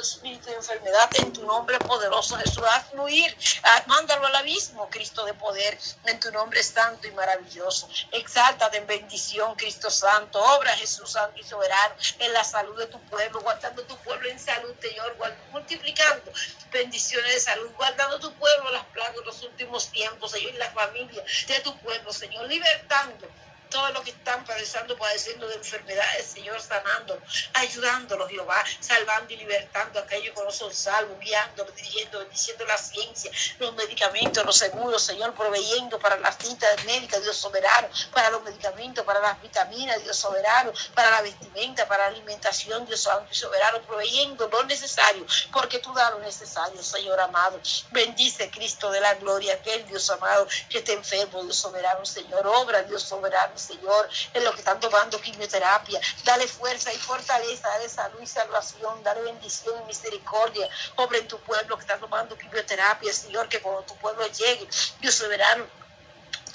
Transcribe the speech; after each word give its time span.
espíritu 0.00 0.46
de 0.46 0.56
enfermedad 0.56 1.10
en 1.14 1.32
tu 1.32 1.44
nombre 1.44 1.78
poderoso, 1.78 2.36
Jesús. 2.36 2.64
Haz 2.70 2.90
fluir, 2.90 3.36
ah, 3.62 3.82
mándalo 3.86 4.26
al 4.26 4.36
abismo, 4.36 4.88
Cristo 4.90 5.24
de 5.24 5.34
poder, 5.34 5.78
en 6.04 6.20
tu 6.20 6.30
nombre 6.30 6.62
santo 6.62 7.06
y 7.06 7.12
maravilloso. 7.12 7.88
Exáltate 8.12 8.78
en 8.78 8.86
bendición, 8.86 9.54
Cristo 9.56 9.90
Santo. 9.90 10.40
Obra, 10.56 10.76
Jesús 10.76 11.12
Santo 11.12 11.38
y 11.38 11.44
soberano, 11.44 11.94
en 12.18 12.32
la 12.32 12.44
salud 12.44 12.78
de 12.78 12.86
tu 12.86 13.00
pueblo, 13.08 13.40
guardando 13.40 13.82
tu 13.82 13.96
pueblo 13.98 14.28
en 14.28 14.38
salud, 14.38 14.74
Señor, 14.80 15.16
multiplicando 15.52 16.32
bendiciones 16.70 17.34
de 17.34 17.40
salud, 17.40 17.70
guardando 17.76 18.18
tu 18.18 18.32
pueblo 18.34 18.70
las 18.70 18.84
plagas 18.86 19.16
de 19.16 19.24
los 19.24 19.42
últimos 19.42 19.88
tiempos, 19.90 20.32
Señor, 20.32 20.54
y 20.54 20.58
la 20.58 20.70
familia 20.70 21.24
de 21.46 21.60
tu 21.60 21.76
pueblo, 21.78 22.12
Señor, 22.12 22.46
libertando 22.46 23.28
todos 23.70 23.92
los 23.92 24.02
que 24.02 24.10
están 24.10 24.44
padeciendo, 24.44 24.96
padeciendo 24.96 25.46
de 25.48 25.54
enfermedades, 25.54 26.26
Señor, 26.26 26.60
sanando, 26.60 27.20
ayudándolos, 27.54 28.30
Jehová, 28.30 28.64
salvando 28.80 29.32
y 29.32 29.36
libertando 29.36 29.98
a 29.98 30.02
aquellos 30.02 30.34
que 30.34 30.44
no 30.44 30.50
son 30.50 30.72
salvos, 30.72 31.18
guiándolos, 31.20 31.74
dirigiendo, 31.74 32.18
bendiciendo 32.20 32.64
la 32.66 32.78
ciencia, 32.78 33.30
los 33.58 33.74
medicamentos, 33.74 34.44
los 34.44 34.56
seguros, 34.56 35.02
Señor, 35.02 35.34
proveyendo 35.34 35.98
para 35.98 36.16
las 36.18 36.36
citas 36.38 36.84
médicas, 36.84 37.22
Dios 37.22 37.36
soberano, 37.36 37.88
para 38.12 38.30
los 38.30 38.42
medicamentos, 38.42 39.04
para 39.04 39.20
las 39.20 39.40
vitaminas, 39.42 40.02
Dios 40.02 40.16
soberano, 40.16 40.72
para 40.94 41.10
la 41.10 41.22
vestimenta, 41.22 41.86
para 41.86 42.04
la 42.04 42.16
alimentación, 42.16 42.86
Dios 42.86 43.00
santo 43.02 43.28
y 43.30 43.34
soberano, 43.34 43.80
proveyendo 43.82 44.48
lo 44.48 44.64
necesario, 44.64 45.26
porque 45.52 45.78
tú 45.78 45.92
das 45.92 46.10
lo 46.12 46.20
necesario, 46.20 46.82
Señor 46.82 47.20
amado. 47.20 47.60
Bendice 47.90 48.50
Cristo 48.50 48.90
de 48.90 49.00
la 49.00 49.14
gloria, 49.14 49.54
aquel 49.54 49.86
Dios 49.86 50.08
amado 50.10 50.46
que 50.68 50.78
esté 50.78 50.92
enfermo, 50.92 51.42
Dios 51.44 51.56
soberano, 51.56 52.04
Señor, 52.04 52.46
obra, 52.46 52.82
Dios 52.82 53.02
soberano 53.02 53.57
Señor, 53.58 54.08
en 54.34 54.44
los 54.44 54.54
que 54.54 54.60
están 54.60 54.80
tomando 54.80 55.20
quimioterapia. 55.20 56.00
Dale 56.24 56.46
fuerza 56.46 56.92
y 56.92 56.96
fortaleza, 56.98 57.68
dale 57.68 57.88
salud 57.88 58.20
y 58.20 58.26
salvación, 58.26 59.02
dale 59.02 59.22
bendición 59.22 59.74
y 59.82 59.86
misericordia. 59.86 60.68
Obra 60.96 61.18
en 61.18 61.28
tu 61.28 61.38
pueblo 61.40 61.76
que 61.76 61.82
está 61.82 61.98
tomando 61.98 62.36
quimioterapia, 62.36 63.12
Señor, 63.12 63.48
que 63.48 63.60
cuando 63.60 63.82
tu 63.82 63.96
pueblo 63.96 64.26
llegue, 64.26 64.68
Dios 65.00 65.14
soberano, 65.14 65.66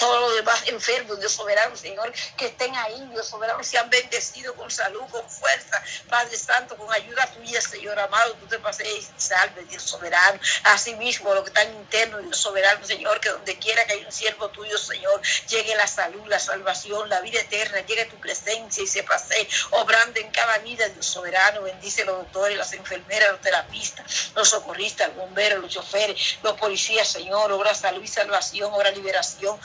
todos 0.04 0.20
los 0.20 0.36
demás 0.36 0.62
enfermos, 0.66 1.18
Dios 1.18 1.32
soberano, 1.32 1.78
Señor, 1.78 2.12
que 2.36 2.48
estén 2.48 2.76
ahí, 2.76 3.08
Dios 3.12 3.26
soberano, 3.26 3.64
sean 3.64 3.90
bendecidos 3.90 4.54
con 4.58 4.70
salud, 4.70 5.02
con 5.10 5.30
fuerza, 5.30 5.82
Padre 6.10 6.38
Santo, 6.38 6.76
con 6.76 6.92
ayuda 6.92 7.26
tuya, 7.28 7.62
Señor 7.62 7.98
amado, 7.98 8.34
tú 8.34 8.46
te 8.48 8.60
pases 8.60 9.08
salve, 9.16 9.64
Dios 9.64 9.82
soberano, 9.82 10.38
asimismo, 10.66 11.34
lo 11.34 11.42
que 11.44 11.52
está 11.52 11.64
interno, 11.64 12.18
Dios 12.18 12.38
soberano, 12.38 12.86
Señor, 12.86 13.22
que 13.22 13.30
donde 13.30 13.58
quiera 13.60 13.86
que 13.86 13.94
haya 13.94 14.06
un 14.06 14.12
siervo 14.12 14.50
tuyo, 14.50 14.78
Señor, 14.78 15.22
llegue 15.48 15.74
la 15.76 15.88
salud, 15.88 16.28
la 16.28 16.40
salvación, 16.40 17.08
la 17.08 17.22
vida 17.22 17.40
eterna, 17.40 17.80
llegue 17.86 18.04
tu 18.06 18.18
presencia 18.18 18.84
y 18.84 18.88
se 18.88 19.04
pase 19.04 19.48
obrando 19.72 20.20
en 20.20 20.30
cada 20.32 20.58
vida, 20.58 20.86
Dios 20.90 21.06
soberano, 21.06 21.62
bendice 21.62 22.04
los 22.04 22.18
doctores, 22.18 22.58
las 22.58 22.74
enfermeras, 22.74 23.32
los 23.32 23.42
terapistas, 23.42 24.32
los 24.36 24.50
socorristas, 24.50 25.08
los 25.10 25.18
bomberos, 25.18 25.62
los 25.62 25.72
choferes, 25.72 26.40
los 26.44 26.60
policías, 26.60 27.08
Señor, 27.08 27.54
obra 27.54 27.74
salud 27.74 28.04
y 28.04 28.08
salvación, 28.08 28.74
obra 28.74 28.92
liberación, 28.92 29.58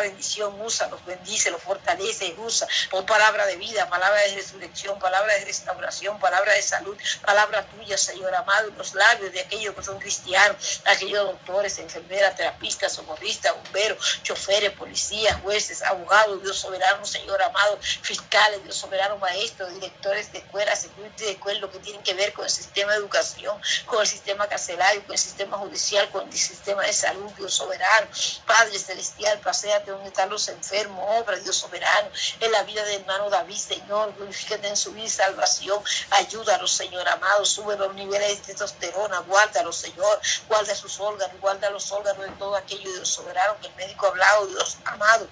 bendición, 0.00 0.60
usa, 0.60 0.88
los 0.88 1.04
bendice, 1.04 1.50
los 1.50 1.62
fortalece, 1.62 2.34
usa, 2.38 2.66
por 2.90 3.04
palabra 3.06 3.46
de 3.46 3.56
vida, 3.56 3.88
palabra 3.88 4.20
de 4.22 4.34
resurrección, 4.34 4.98
palabra 4.98 5.34
de 5.34 5.44
restauración, 5.44 6.18
palabra 6.18 6.52
de 6.52 6.62
salud, 6.62 6.96
palabra 7.24 7.66
tuya, 7.66 7.96
Señor 7.96 8.34
amado, 8.34 8.70
los 8.76 8.94
labios 8.94 9.32
de 9.32 9.40
aquellos 9.40 9.74
que 9.74 9.82
son 9.82 9.98
cristianos, 9.98 10.80
aquellos 10.84 11.24
doctores, 11.24 11.78
enfermeras, 11.78 12.36
terapistas, 12.36 12.92
socorristas, 12.92 13.54
bomberos, 13.54 14.20
choferes, 14.22 14.72
policías, 14.72 15.40
jueces, 15.42 15.82
abogados, 15.82 16.42
Dios 16.42 16.58
soberano, 16.58 17.04
Señor 17.04 17.42
amado, 17.42 17.78
fiscales, 17.80 18.62
Dios 18.64 18.76
soberano, 18.76 19.16
maestros, 19.18 19.72
directores 19.74 20.32
de 20.32 20.38
escuelas, 20.38 20.80
security 20.82 21.24
de 21.24 21.30
escuelas, 21.32 21.60
lo 21.60 21.70
que 21.70 21.78
tienen 21.78 22.02
que 22.02 22.14
ver 22.14 22.32
con 22.32 22.44
el 22.44 22.50
sistema 22.50 22.92
de 22.92 22.98
educación, 22.98 23.60
con 23.86 24.00
el 24.00 24.06
sistema 24.06 24.46
carcelario, 24.48 25.02
con 25.04 25.12
el 25.12 25.18
sistema 25.18 25.58
judicial, 25.58 26.10
con 26.10 26.26
el 26.26 26.32
sistema 26.32 26.82
de 26.82 26.92
salud, 26.92 27.30
Dios 27.36 27.54
soberano, 27.54 28.08
Padre 28.46 28.78
celestial, 28.78 29.40
paséate 29.66 29.90
donde 29.90 30.08
están 30.08 30.30
los 30.30 30.48
enfermos, 30.48 31.04
obra, 31.20 31.36
Dios 31.38 31.56
soberano, 31.56 32.08
en 32.38 32.52
la 32.52 32.62
vida 32.62 32.84
del 32.84 33.00
hermano 33.00 33.28
David, 33.28 33.56
Señor, 33.56 34.14
glorifícate 34.16 34.68
en 34.68 34.76
su 34.76 34.92
vida 34.92 35.06
y 35.06 35.10
salvación, 35.10 35.82
ayúdalo, 36.10 36.68
Señor 36.68 37.08
amado, 37.08 37.44
sube 37.44 37.76
los 37.76 37.92
niveles 37.94 38.46
de 38.46 38.52
testosterona, 38.52 39.18
guárdalo, 39.20 39.72
Señor, 39.72 40.20
guarda 40.48 40.72
sus 40.74 41.00
órganos, 41.00 41.40
guarda 41.40 41.68
los 41.70 41.90
órganos 41.90 42.26
de 42.26 42.32
todo 42.32 42.54
aquello, 42.54 42.92
Dios 42.92 43.08
soberano, 43.08 43.56
que 43.60 43.66
el 43.66 43.74
médico 43.74 44.06
ha 44.06 44.10
hablado, 44.10 44.46
Dios 44.46 44.76
amado, 44.84 45.26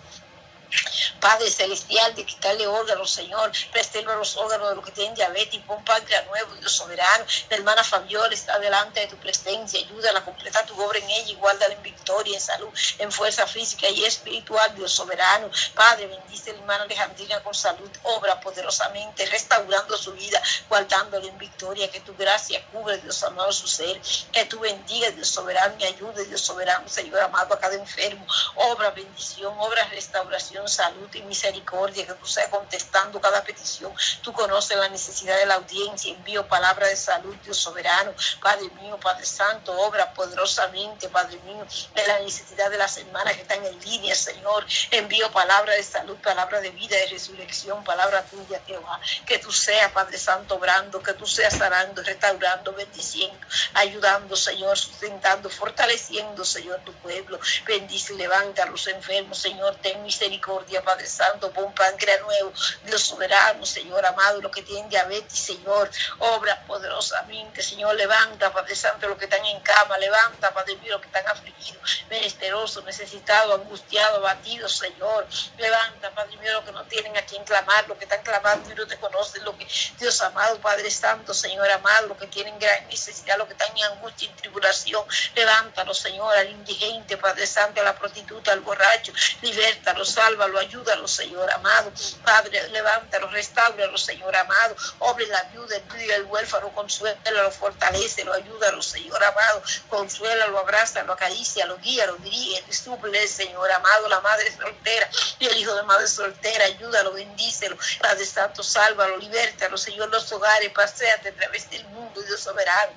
Padre 1.20 1.50
celestial, 1.50 2.14
de 2.14 2.24
quitarle 2.24 2.66
órganos, 2.66 3.10
Señor, 3.10 3.50
preserva 3.72 4.14
los 4.16 4.36
órganos 4.36 4.68
de 4.70 4.76
los 4.76 4.84
que 4.84 4.92
tienen 4.92 5.14
diabetes, 5.14 5.60
pon 5.66 5.82
páncreas 5.84 6.26
nuevo, 6.26 6.54
Dios 6.56 6.72
soberano. 6.72 7.24
La 7.48 7.56
hermana 7.56 7.84
Fabiola 7.84 8.34
está 8.34 8.58
delante 8.58 9.00
de 9.00 9.06
tu 9.06 9.16
presencia, 9.16 9.80
ayúdala 9.80 10.18
a 10.18 10.24
completar 10.24 10.66
tu 10.66 10.80
obra 10.82 10.98
en 10.98 11.08
ella 11.10 11.30
y 11.30 11.34
guárdala 11.34 11.74
en 11.74 11.82
victoria, 11.82 12.34
en 12.34 12.40
salud, 12.40 12.68
en 12.98 13.10
fuerza 13.10 13.46
física 13.46 13.88
y 13.88 14.04
espiritual, 14.04 14.74
Dios 14.76 14.92
soberano. 14.92 15.50
Padre, 15.74 16.06
bendice 16.06 16.50
a 16.50 16.52
la 16.54 16.58
hermana 16.60 16.84
Alejandrina 16.84 17.42
con 17.42 17.54
salud, 17.54 17.90
obra 18.02 18.40
poderosamente, 18.40 19.26
restaurando 19.26 19.96
su 19.96 20.12
vida, 20.12 20.42
guardándole 20.68 21.28
en 21.28 21.38
victoria, 21.38 21.90
que 21.90 22.00
tu 22.00 22.14
gracia 22.16 22.64
cubre, 22.72 22.98
Dios 22.98 23.22
amado, 23.22 23.52
su 23.52 23.66
ser, 23.66 24.00
que 24.32 24.44
tú 24.44 24.60
bendiga, 24.60 25.10
Dios 25.10 25.28
soberano, 25.28 25.74
y 25.78 25.84
ayude, 25.84 26.24
Dios 26.26 26.40
soberano, 26.40 26.88
Señor 26.88 27.20
amado, 27.20 27.54
a 27.54 27.58
cada 27.58 27.74
enfermo, 27.74 28.26
obra 28.56 28.90
bendición, 28.90 29.54
obra 29.58 29.86
restauración 29.88 30.63
salud 30.68 31.08
y 31.14 31.22
misericordia, 31.22 32.06
que 32.06 32.14
tú 32.14 32.26
seas 32.26 32.48
contestando 32.48 33.20
cada 33.20 33.42
petición. 33.42 33.92
Tú 34.22 34.32
conoces 34.32 34.76
la 34.76 34.88
necesidad 34.88 35.36
de 35.38 35.46
la 35.46 35.54
audiencia. 35.54 36.12
Envío 36.12 36.46
palabra 36.46 36.86
de 36.86 36.96
salud, 36.96 37.34
Dios 37.44 37.56
soberano. 37.56 38.12
Padre 38.40 38.68
mío, 38.80 38.98
Padre 39.00 39.26
Santo, 39.26 39.72
obra 39.80 40.12
poderosamente, 40.14 41.08
Padre 41.08 41.38
mío, 41.44 41.66
de 41.94 42.06
la 42.06 42.20
necesidad 42.20 42.70
de 42.70 42.78
las 42.78 42.96
hermanas 42.96 43.34
que 43.34 43.42
están 43.42 43.64
en 43.64 43.78
línea, 43.80 44.14
Señor. 44.14 44.66
Envío 44.90 45.30
palabra 45.32 45.74
de 45.74 45.82
salud, 45.82 46.16
palabra 46.18 46.60
de 46.60 46.70
vida, 46.70 46.96
de 46.96 47.06
resurrección, 47.06 47.82
palabra 47.84 48.22
tuya, 48.24 48.60
Jehová. 48.66 49.00
Que 49.26 49.38
tú 49.38 49.50
seas, 49.50 49.90
Padre 49.92 50.18
Santo, 50.18 50.56
obrando, 50.56 51.02
que 51.02 51.14
tú 51.14 51.26
seas 51.26 51.56
sanando, 51.56 52.02
restaurando, 52.02 52.72
bendiciendo, 52.72 53.46
ayudando, 53.74 54.36
Señor, 54.36 54.78
sustentando, 54.78 55.50
fortaleciendo, 55.50 56.44
Señor, 56.44 56.80
tu 56.84 56.92
pueblo. 56.94 57.38
Bendice 57.66 58.14
y 58.14 58.18
levanta 58.18 58.62
a 58.62 58.66
los 58.66 58.86
enfermos, 58.86 59.38
Señor, 59.38 59.76
ten 59.76 60.02
misericordia 60.02 60.43
Padre 60.84 61.06
Santo, 61.06 61.50
pon 61.50 61.72
páncreas 61.72 62.20
nuevo, 62.20 62.52
Dios 62.84 63.02
soberano, 63.02 63.64
Señor 63.64 64.04
amado, 64.04 64.42
los 64.42 64.52
que 64.52 64.62
tienen 64.62 64.90
diabetes, 64.90 65.38
Señor, 65.38 65.90
obra 66.18 66.62
poderosamente, 66.66 67.62
Señor, 67.62 67.94
levanta, 67.94 68.52
Padre 68.52 68.76
Santo, 68.76 69.08
los 69.08 69.16
que 69.16 69.24
están 69.24 69.44
en 69.46 69.58
cama, 69.60 69.96
levanta, 69.96 70.52
Padre 70.52 70.76
mío, 70.76 70.92
los 70.92 71.00
que 71.00 71.06
están 71.06 71.26
afligidos, 71.28 72.04
menesterosos, 72.10 72.84
necesitados, 72.84 73.58
angustiados, 73.58 74.18
abatidos, 74.18 74.76
Señor, 74.76 75.26
levanta, 75.56 76.10
Padre 76.10 76.36
mío, 76.36 76.52
los 76.52 76.64
que 76.64 76.72
no 76.72 76.84
tienen 76.84 77.16
a 77.16 77.22
quien 77.22 77.42
clamar, 77.44 77.88
los 77.88 77.96
que 77.96 78.04
están 78.04 78.22
clamando 78.22 78.70
y 78.70 78.74
no 78.74 78.86
te 78.86 78.98
conocen, 78.98 79.44
lo 79.44 79.56
que, 79.56 79.66
Dios 79.98 80.20
amado, 80.20 80.60
Padre 80.60 80.90
Santo, 80.90 81.32
Señor 81.32 81.70
amado, 81.70 82.08
los 82.08 82.18
que 82.18 82.26
tienen 82.26 82.58
gran 82.58 82.86
necesidad, 82.88 83.38
los 83.38 83.46
que 83.46 83.54
están 83.54 83.74
en 83.78 83.84
angustia 83.84 84.28
y 84.28 84.32
tribulación, 84.34 85.04
levántalo, 85.34 85.94
Señor, 85.94 86.36
al 86.36 86.50
indigente, 86.50 87.16
Padre 87.16 87.46
Santo, 87.46 87.80
a 87.80 87.84
la 87.84 87.96
prostituta, 87.98 88.52
al 88.52 88.60
borracho, 88.60 89.12
libértalo, 89.40 90.04
salva 90.04 90.33
lo 90.34 90.58
ayúdalo, 90.58 91.06
Señor 91.08 91.50
amado. 91.50 91.92
Padre, 92.24 92.68
levántalo, 92.68 93.28
restauralo, 93.28 93.96
Señor 93.98 94.34
amado. 94.36 94.76
Obre 94.98 95.26
la 95.26 95.42
viuda, 95.44 95.76
el 95.76 96.10
el 96.10 96.24
huérfano, 96.24 96.72
consuélalo, 96.74 97.50
fortalece, 97.50 98.24
lo 98.24 98.32
ayúdalo, 98.32 98.82
Señor 98.82 99.22
amado. 99.22 99.62
Consuélalo, 99.88 100.58
abraza, 100.58 101.02
lo 101.04 101.12
acaricia, 101.12 101.66
lo 101.66 101.78
guía, 101.78 102.06
lo 102.06 102.16
dirige, 102.16 102.64
suple, 102.72 103.26
Señor 103.28 103.70
amado, 103.70 104.08
la 104.08 104.20
madre 104.20 104.54
soltera 104.56 105.08
y 105.38 105.46
el 105.46 105.56
hijo 105.56 105.74
de 105.74 105.82
madre 105.84 106.06
soltera, 106.08 106.64
ayúdalo, 106.64 107.12
bendícelo. 107.12 107.76
Padre 108.00 108.26
Santo, 108.26 108.62
sálvalo, 108.62 109.16
libértalo, 109.18 109.78
Señor, 109.78 110.08
los 110.10 110.30
hogares, 110.32 110.70
paséate 110.70 111.28
a 111.28 111.34
través 111.34 111.70
del 111.70 111.84
mundo, 111.86 112.20
Dios 112.22 112.40
soberano. 112.40 112.92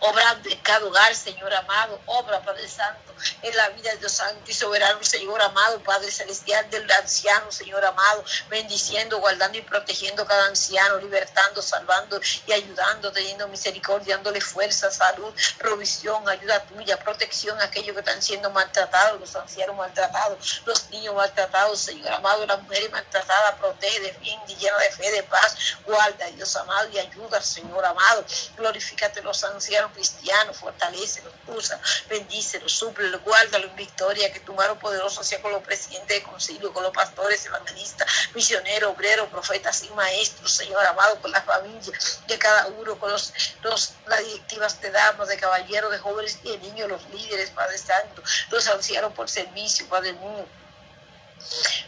Obra 0.00 0.34
de 0.36 0.58
cada 0.60 0.84
hogar, 0.84 1.14
Señor 1.14 1.52
amado. 1.54 2.00
Obra, 2.06 2.40
Padre 2.40 2.68
Santo, 2.68 3.14
en 3.42 3.56
la 3.56 3.68
vida 3.70 3.90
de 3.90 3.98
Dios 3.98 4.12
Santo 4.12 4.50
y 4.50 4.54
soberano, 4.54 5.02
Señor 5.02 5.40
amado, 5.40 5.80
Padre 5.80 6.10
Celestial 6.10 6.68
del 6.70 6.90
anciano, 6.90 7.50
Señor 7.50 7.84
amado, 7.84 8.24
bendiciendo, 8.48 9.18
guardando 9.18 9.58
y 9.58 9.62
protegiendo 9.62 10.24
cada 10.26 10.46
anciano, 10.46 10.98
libertando, 10.98 11.62
salvando 11.62 12.20
y 12.46 12.52
ayudando, 12.52 13.12
teniendo 13.12 13.48
misericordia, 13.48 14.16
dándole 14.16 14.40
fuerza, 14.40 14.90
salud, 14.90 15.34
provisión, 15.58 16.28
ayuda 16.28 16.62
tuya, 16.64 16.98
protección 16.98 17.60
a 17.60 17.64
aquellos 17.64 17.94
que 17.94 18.00
están 18.00 18.22
siendo 18.22 18.50
maltratados, 18.50 19.20
los 19.20 19.34
ancianos 19.36 19.76
maltratados, 19.76 20.62
los 20.64 20.90
niños 20.90 21.14
maltratados, 21.14 21.80
Señor 21.80 22.12
amado, 22.12 22.46
las 22.46 22.62
mujeres 22.62 22.90
maltratadas, 22.90 23.58
protege, 23.58 24.00
defiende, 24.00 24.54
llena 24.56 24.78
de 24.78 24.90
fe, 24.90 25.10
de 25.10 25.22
paz, 25.24 25.56
guarda, 25.84 26.26
Dios 26.26 26.54
amado, 26.56 26.88
y 26.90 26.98
ayuda, 26.98 27.40
Señor 27.40 27.84
amado. 27.84 28.24
Glorifícate 28.56 29.22
los 29.22 29.42
ancianos 29.44 29.63
cristianos, 29.92 30.56
fortalecelos, 30.56 31.32
usa, 31.46 31.80
bendícelos, 32.08 32.72
súplelos, 32.72 33.22
guárdalo 33.22 33.68
en 33.68 33.76
victoria, 33.76 34.32
que 34.32 34.40
tu 34.40 34.54
mano 34.54 34.78
poderosa 34.78 35.24
sea 35.24 35.40
con 35.40 35.52
los 35.52 35.62
presidentes 35.62 36.16
de 36.16 36.22
concilio, 36.22 36.72
con 36.72 36.82
los 36.82 36.92
pastores, 36.92 37.44
evangelistas, 37.46 38.08
misioneros, 38.34 38.92
obreros, 38.92 39.28
profetas 39.28 39.82
y 39.84 39.90
maestros, 39.90 40.52
Señor 40.52 40.84
amado, 40.86 41.20
con 41.20 41.30
las 41.30 41.44
familias 41.44 42.20
de 42.26 42.38
cada 42.38 42.66
uno, 42.66 42.98
con 42.98 43.10
los, 43.10 43.32
los 43.62 43.92
las 44.06 44.24
directivas 44.24 44.80
de 44.80 44.90
damas, 44.90 45.28
de 45.28 45.36
caballeros, 45.36 45.90
de 45.90 45.98
jóvenes 45.98 46.38
y 46.42 46.50
de 46.50 46.58
niños, 46.58 46.88
los 46.88 47.08
líderes, 47.10 47.50
Padre 47.50 47.78
Santo, 47.78 48.22
los 48.50 48.66
ancianos 48.68 49.12
por 49.12 49.28
servicio, 49.28 49.86
Padre 49.88 50.12
mío 50.14 50.46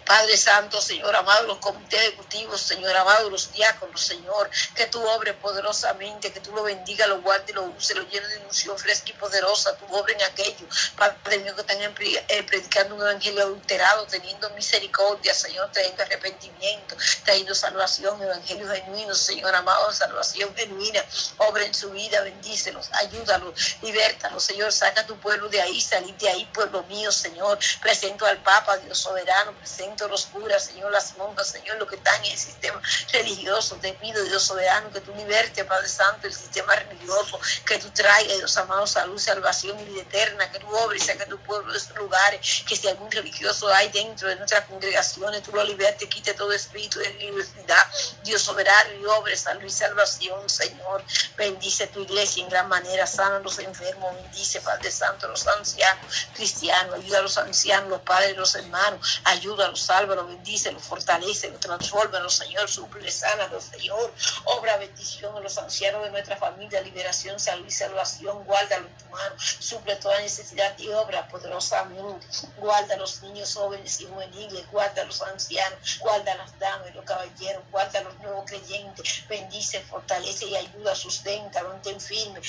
Padre 0.04 0.36
Santo, 0.36 0.80
Señor 0.80 1.14
amado, 1.16 1.46
los 1.46 1.58
comités 1.58 2.00
ejecutivos, 2.00 2.60
Señor 2.60 2.96
amado, 2.96 3.28
los 3.28 3.52
diáconos, 3.52 4.00
Señor, 4.00 4.48
que 4.74 4.86
tú 4.86 5.04
obres 5.08 5.34
poderosamente, 5.34 6.32
que 6.32 6.40
tú 6.40 6.52
lo 6.52 6.62
bendiga, 6.62 7.06
lo 7.06 7.20
guarde, 7.20 7.52
lo 7.52 7.64
use, 7.64 7.94
lo 7.94 8.02
llene 8.08 8.26
de 8.28 8.36
ilusión 8.40 8.78
fresca 8.78 9.10
y 9.10 9.14
poderosa, 9.14 9.76
tú 9.76 9.84
obres 9.90 10.16
en 10.16 10.22
aquello, 10.22 10.66
Padre 10.96 11.38
mío, 11.38 11.54
que 11.54 11.62
están 11.62 11.78
eh, 11.80 12.42
predicando 12.44 12.94
un 12.94 13.02
evangelio 13.02 13.42
adulterado, 13.42 14.06
teniendo 14.06 14.48
misericordia, 14.50 15.34
Señor, 15.34 15.70
trayendo 15.72 16.02
arrepentimiento, 16.02 16.96
trayendo 17.24 17.54
salvación, 17.54 18.22
evangelio 18.22 18.68
genuino, 18.68 19.14
Señor 19.14 19.54
amado, 19.54 19.92
salvación 19.92 20.54
genuina, 20.54 21.04
obra 21.38 21.64
en 21.64 21.74
su 21.74 21.90
vida, 21.90 22.20
bendícelos, 22.20 22.88
ayúdalos, 22.92 23.76
libértalos, 23.82 24.44
Señor, 24.44 24.72
saca 24.72 25.00
a 25.00 25.06
tu 25.06 25.18
pueblo 25.18 25.48
de 25.48 25.60
ahí, 25.60 25.80
salir 25.80 26.14
de 26.16 26.28
ahí, 26.28 26.44
pueblo 26.54 26.82
mío, 26.84 27.10
Señor, 27.10 27.58
presento 27.80 28.24
al 28.26 28.38
Papa, 28.38 28.76
Dios 28.78 28.98
soberano, 28.98 29.45
presento 29.54 30.08
los 30.08 30.26
curas, 30.26 30.66
Señor, 30.66 30.90
las 30.92 31.16
monjas, 31.16 31.48
Señor, 31.48 31.76
lo 31.78 31.86
que 31.86 31.96
están 31.96 32.24
en 32.24 32.32
el 32.32 32.38
sistema 32.38 32.80
religioso. 33.12 33.76
Te 33.76 33.92
pido, 33.94 34.22
Dios 34.24 34.42
soberano, 34.42 34.90
que 34.90 35.00
tú 35.00 35.14
liberte, 35.14 35.64
Padre 35.64 35.88
Santo, 35.88 36.26
el 36.26 36.34
sistema 36.34 36.74
religioso, 36.74 37.38
que 37.64 37.78
tú 37.78 37.90
traigas, 37.90 38.38
Dios 38.38 38.56
amado, 38.56 38.86
salud, 38.86 39.18
salvación 39.18 39.78
y 39.80 39.84
vida 39.84 40.02
eterna, 40.02 40.50
que 40.50 40.58
tú 40.58 40.68
obres 40.76 41.02
y 41.02 41.06
saque 41.06 41.26
tu 41.26 41.38
pueblo 41.38 41.72
de 41.72 41.78
estos 41.78 41.96
lugares, 41.96 42.64
que 42.66 42.76
si 42.76 42.88
algún 42.88 43.10
religioso 43.10 43.68
hay 43.68 43.88
dentro 43.88 44.28
de 44.28 44.36
nuestras 44.36 44.64
congregaciones, 44.66 45.42
tú 45.42 45.52
lo 45.52 45.64
libertes, 45.64 46.08
quite 46.08 46.34
todo 46.34 46.52
espíritu 46.52 46.98
de 46.98 47.10
libertad, 47.14 47.86
Dios 48.24 48.42
soberano 48.42 48.92
y 49.00 49.04
obre, 49.06 49.36
salud 49.36 49.64
y 49.64 49.70
salvación, 49.70 50.48
Señor. 50.48 51.02
Bendice 51.36 51.86
tu 51.88 52.00
iglesia 52.00 52.42
en 52.42 52.50
gran 52.50 52.68
manera, 52.68 53.06
sana 53.06 53.36
a 53.36 53.40
los 53.40 53.58
enfermos, 53.58 54.14
bendice, 54.14 54.60
Padre 54.60 54.90
Santo, 54.90 55.28
los 55.28 55.46
ancianos 55.46 56.06
cristianos, 56.34 56.94
ayuda 56.94 57.18
a 57.18 57.22
los 57.22 57.38
ancianos, 57.38 57.88
los 57.88 58.00
padres, 58.00 58.36
los 58.36 58.54
hermanos, 58.54 59.20
ayúdalos, 59.26 59.80
sálvalos, 59.80 60.28
bendícelos, 60.28 60.82
fortalecelos, 60.82 61.58
transfórmalos, 61.58 62.34
Señor, 62.34 62.68
suple, 62.70 63.10
sánalos, 63.10 63.64
Señor, 63.64 64.12
obra 64.44 64.76
bendición 64.76 65.36
a 65.36 65.40
los 65.40 65.58
ancianos 65.58 66.04
de 66.04 66.10
nuestra 66.10 66.36
familia, 66.36 66.80
liberación, 66.80 67.38
salud 67.40 67.66
y 67.66 67.70
salvación, 67.72 68.44
guárdalo 68.44 68.86
en 68.86 68.96
tu 68.98 69.04
mano, 69.06 69.34
suple 69.38 69.96
toda 69.96 70.20
necesidad 70.20 70.78
y 70.78 70.88
obra 70.90 71.26
poderosamente, 71.26 72.24
guarda 72.56 72.94
a 72.94 72.98
los 72.98 73.20
niños 73.22 73.52
jóvenes 73.54 74.00
y 74.00 74.06
juveniles, 74.06 74.70
guarda 74.70 75.02
a 75.02 75.04
los 75.06 75.20
ancianos, 75.22 75.98
guarda 75.98 76.32
a 76.32 76.36
las 76.36 76.56
damas 76.60 76.88
y 76.90 76.94
los 76.94 77.04
caballeros, 77.04 77.64
guarda 77.72 77.98
a 77.98 78.02
los 78.02 78.16
nuevos 78.20 78.44
creyentes, 78.46 79.24
bendice, 79.28 79.80
fortalece 79.80 80.46
y 80.46 80.54
ayuda, 80.54 80.94
sustenta, 80.94 81.64
mantén 81.64 82.00
firme, 82.00 82.40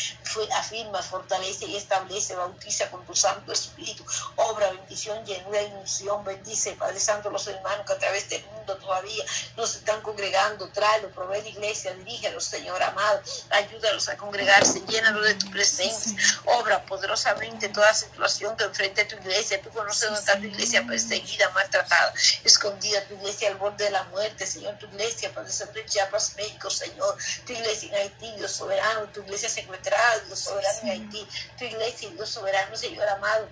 afirma, 0.53 1.01
fortalece 1.01 1.65
y 1.65 1.75
establece, 1.75 2.35
bautiza 2.35 2.91
con 2.91 3.03
tu 3.03 3.15
Santo 3.15 3.51
Espíritu, 3.51 4.05
obra, 4.35 4.69
bendición, 4.71 5.25
llenura 5.25 5.63
y 5.63 5.71
unción, 5.73 6.23
bendice 6.23 6.66
Padre 6.75 6.99
Santo, 6.99 7.29
los 7.29 7.47
hermanos 7.47 7.85
que 7.85 7.93
a 7.93 7.97
través 7.97 8.29
del 8.29 8.43
mundo 8.45 8.75
todavía 8.77 9.23
nos 9.55 9.75
están 9.75 10.01
congregando, 10.01 10.69
tráelo, 10.69 11.09
provee 11.11 11.41
la 11.41 11.49
iglesia, 11.49 11.93
dirígelos, 11.93 12.43
Señor 12.45 12.81
amado, 12.81 13.21
ayúdalos 13.49 14.07
a 14.09 14.17
congregarse, 14.17 14.81
llénalos 14.87 15.25
de 15.25 15.35
tu 15.35 15.49
presencia, 15.51 16.17
obra 16.45 16.83
poderosamente 16.85 17.69
toda 17.69 17.93
situación 17.93 18.55
que 18.57 18.65
enfrente 18.65 19.05
tu 19.05 19.15
iglesia, 19.17 19.61
tú 19.61 19.69
conoces 19.69 20.03
dónde 20.03 20.19
está 20.19 20.37
tu 20.37 20.45
iglesia 20.45 20.85
perseguida, 20.85 21.49
maltratada, 21.51 22.13
escondida, 22.43 23.03
tu 23.07 23.15
iglesia 23.15 23.49
al 23.49 23.55
borde 23.55 23.85
de 23.85 23.91
la 23.91 24.03
muerte, 24.05 24.45
Señor, 24.45 24.77
tu 24.77 24.85
iglesia, 24.87 25.33
Padre 25.33 25.51
Santo, 25.51 25.79
en 25.79 25.85
Chiapas, 25.85 26.35
México, 26.35 26.69
Señor, 26.69 27.17
tu 27.45 27.53
iglesia 27.53 27.89
en 27.89 27.95
Haití, 27.95 28.31
Dios 28.37 28.51
soberano, 28.51 29.07
tu 29.13 29.21
iglesia 29.21 29.49
secuestrada, 29.49 30.19
Dios 30.25 30.39
soberano 30.39 30.79
en 30.83 30.89
Haití, 30.89 31.27
tu 31.57 31.65
iglesia, 31.65 32.09
Dios 32.09 32.29
soberano, 32.29 32.75
Señor 32.75 33.07
amado, 33.09 33.47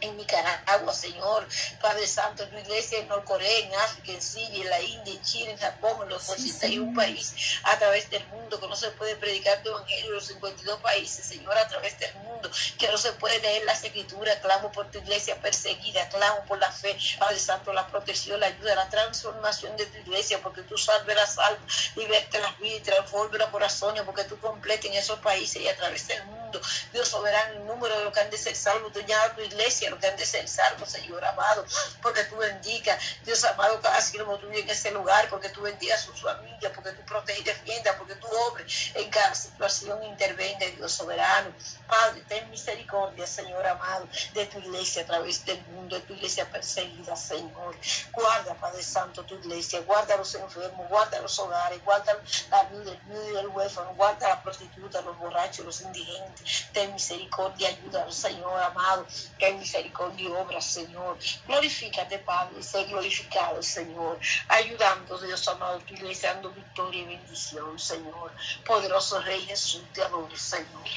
en 0.00 0.16
Nicaragua, 0.16 0.92
Señor, 0.92 1.46
Padre 1.80 2.06
Santo, 2.06 2.42
en 2.42 2.50
tu 2.50 2.58
iglesia 2.58 2.98
en 2.98 3.08
Norcorea, 3.08 3.58
en 3.58 3.74
África, 3.74 4.12
en 4.12 4.22
Siria, 4.22 4.62
en 4.62 4.70
la 4.70 4.80
India, 4.80 5.14
en 5.14 5.22
Chile, 5.22 5.50
en 5.52 5.58
Japón, 5.58 5.98
en 6.02 6.08
los 6.10 6.28
81 6.28 6.94
países 6.94 7.58
a 7.64 7.78
través 7.78 8.08
del 8.10 8.26
mundo, 8.28 8.60
que 8.60 8.66
no 8.66 8.76
se 8.76 8.90
puede 8.92 9.16
predicar 9.16 9.62
tu 9.62 9.70
evangelio 9.70 10.06
en 10.06 10.14
los 10.14 10.26
52 10.26 10.80
países, 10.80 11.24
Señor, 11.24 11.56
a 11.56 11.68
través 11.68 11.98
del 11.98 12.14
mundo, 12.16 12.50
que 12.78 12.88
no 12.88 12.98
se 12.98 13.12
puede 13.12 13.38
leer 13.40 13.64
las 13.64 13.82
escrituras, 13.84 14.36
clamo 14.36 14.72
por 14.72 14.90
tu 14.90 14.98
iglesia 14.98 15.40
perseguida, 15.40 16.08
clamo 16.08 16.44
por 16.46 16.58
la 16.58 16.70
fe, 16.70 16.96
Padre 17.18 17.38
Santo, 17.38 17.72
la 17.72 17.86
protección, 17.86 18.40
la 18.40 18.46
ayuda, 18.46 18.74
la 18.74 18.88
transformación 18.88 19.76
de 19.76 19.86
tu 19.86 19.98
iglesia, 19.98 20.40
porque 20.42 20.62
tú 20.62 20.76
salves 20.76 21.14
las 21.14 21.38
almas, 21.38 21.92
liberte 21.96 22.38
las 22.38 22.58
vidas 22.58 22.80
y 22.80 22.82
transforme 22.82 23.38
los 23.38 23.48
corazones, 23.48 24.02
porque 24.02 24.24
tú 24.24 24.38
completes 24.40 24.90
en 24.90 24.96
esos 24.96 25.18
países 25.20 25.62
y 25.62 25.68
a 25.68 25.76
través 25.76 26.06
del 26.08 26.24
mundo, 26.24 26.60
Dios 26.92 27.08
soberano, 27.08 27.54
el 27.54 27.66
número 27.66 27.96
de 27.98 28.04
los 28.04 28.12
que 28.12 28.20
han 28.20 28.30
de 28.30 28.38
ser 28.38 28.56
salvos, 28.56 28.92
a 28.98 29.34
tu 29.34 29.40
iglesia, 29.42 29.77
han 29.86 30.16
de 30.16 30.26
ser 30.26 30.48
salvos, 30.48 30.90
Señor 30.90 31.24
amado, 31.24 31.64
porque 32.02 32.24
tú 32.24 32.36
bendigas, 32.36 32.98
Dios 33.24 33.44
amado, 33.44 33.80
cada 33.80 34.00
siervo 34.00 34.38
tuyo 34.38 34.58
en 34.58 34.68
ese 34.68 34.90
lugar, 34.90 35.28
porque 35.30 35.48
tú 35.50 35.62
bendigas 35.62 36.02
a 36.02 36.06
su 36.06 36.12
familia, 36.14 36.72
porque 36.72 36.92
tú 36.92 37.02
proteges 37.02 37.40
y 37.40 37.44
defiendas, 37.44 37.94
porque 37.96 38.14
tú 38.16 38.26
obres 38.48 38.92
en 38.94 39.08
cada 39.10 39.34
situación, 39.34 40.02
intervenga, 40.04 40.66
Dios 40.66 40.92
soberano. 40.92 41.52
Padre, 41.86 42.22
ten 42.28 42.50
misericordia, 42.50 43.26
Señor 43.26 43.66
amado, 43.66 44.08
de 44.34 44.46
tu 44.46 44.58
iglesia 44.58 45.02
a 45.02 45.06
través 45.06 45.44
del 45.44 45.60
mundo, 45.68 45.96
de 45.96 46.02
tu 46.02 46.14
iglesia 46.14 46.50
perseguida, 46.50 47.16
Señor. 47.16 47.76
Guarda, 48.12 48.54
Padre 48.54 48.82
Santo, 48.82 49.24
tu 49.24 49.34
iglesia, 49.36 49.80
guarda 49.80 50.14
a 50.14 50.18
los 50.18 50.34
enfermos, 50.34 50.88
guarda 50.88 51.20
los 51.20 51.38
hogares, 51.38 51.82
guarda 51.84 52.18
la 52.50 52.64
vida, 52.64 52.92
el 52.92 53.34
del 53.34 53.48
huérfano, 53.48 53.94
guarda 53.94 54.26
a 54.26 54.30
la 54.30 54.42
prostituta, 54.42 55.00
los 55.02 55.16
borrachos, 55.18 55.64
los 55.64 55.80
indigentes. 55.80 56.66
Ten 56.72 56.92
misericordia, 56.92 57.68
ayuda 57.68 58.08
Señor 58.12 58.60
amado, 58.62 59.06
que 59.38 59.52
misericordia 59.68 60.28
y 60.28 60.32
obra, 60.32 60.60
Señor. 60.60 61.18
Glorifícate, 61.46 62.18
Padre, 62.20 62.62
sé 62.62 62.84
glorificado, 62.84 63.62
Señor. 63.62 64.18
Ayudando, 64.48 65.18
Dios 65.18 65.46
amado, 65.48 65.78
tu 65.80 65.94
iglesia, 65.94 66.32
dando 66.32 66.50
victoria 66.50 67.02
y 67.02 67.04
bendición, 67.04 67.78
Señor. 67.78 68.32
Poderoso 68.66 69.20
Rey 69.20 69.40
Jesús, 69.42 69.82
te 69.92 70.02
adoro, 70.02 70.34
Señor. 70.36 70.88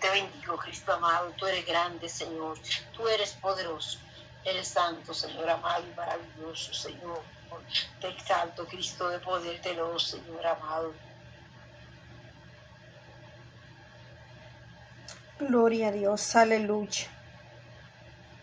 Te 0.00 0.10
bendigo, 0.10 0.56
Cristo 0.56 0.92
amado. 0.92 1.32
Tú 1.36 1.46
eres 1.46 1.64
grande, 1.64 2.08
Señor. 2.08 2.58
Tú 2.92 3.06
eres 3.06 3.32
poderoso. 3.34 3.98
Eres 4.44 4.68
santo, 4.68 5.14
Señor 5.14 5.48
amado 5.48 5.84
y 5.86 5.94
maravilloso, 5.94 6.74
Señor. 6.74 7.22
Te 8.00 8.08
exalto, 8.08 8.66
Cristo 8.66 9.08
de 9.08 9.18
poder, 9.20 9.60
te 9.60 9.74
lo, 9.74 9.98
Señor 9.98 10.44
amado. 10.44 10.92
Gloria 15.38 15.88
a 15.88 15.92
Dios, 15.92 16.34
aleluya. 16.34 17.17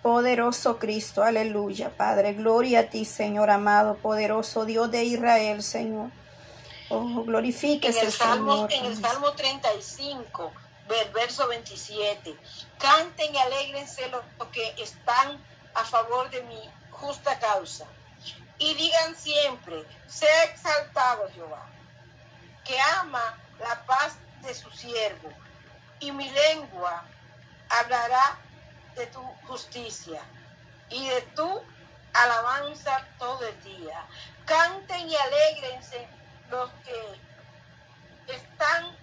Poderoso 0.06 0.78
Cristo, 0.78 1.24
aleluya, 1.24 1.90
Padre. 1.90 2.34
Gloria 2.34 2.82
a 2.82 2.84
ti, 2.92 3.06
Señor 3.06 3.50
amado, 3.50 3.96
poderoso 3.96 4.64
Dios 4.64 4.92
de 4.92 5.04
Israel, 5.04 5.64
Señor. 5.64 6.12
Oh, 6.90 7.24
glorifíquese, 7.24 8.02
en 8.02 8.06
el 8.06 8.12
Salmo, 8.12 8.68
En 8.70 8.86
el 8.86 9.02
Salmo 9.02 9.32
35, 9.32 10.54
verso 11.12 11.48
27. 11.48 12.38
Canten 12.78 13.34
y 13.34 13.38
alegrense 13.40 14.08
los 14.10 14.22
que 14.50 14.76
están 14.78 15.44
a 15.74 15.84
favor 15.84 16.30
de 16.30 16.44
mi 16.44 16.60
justa 16.92 17.40
causa. 17.40 17.88
Y 18.60 18.76
digan 18.76 19.16
siempre, 19.16 19.86
sea 20.06 20.44
exaltado 20.44 21.28
Jehová, 21.34 21.66
que 22.64 22.78
ama 23.00 23.40
la 23.58 23.84
paz 23.88 24.18
de 24.44 24.54
su 24.54 24.70
siervo. 24.70 25.32
Y 26.00 26.12
mi 26.12 26.30
lengua 26.30 27.04
hablará 27.70 28.45
de 28.96 29.08
tu 29.08 29.22
justicia 29.48 30.22
y 30.90 31.10
de 31.10 31.22
tu 31.36 31.64
alabanza 32.14 33.06
todo 33.18 33.46
el 33.46 33.64
día. 33.64 34.06
Canten 34.46 35.10
y 35.10 35.16
alegrense 35.16 36.08
los 36.50 36.70
que 36.86 38.34
están 38.34 38.96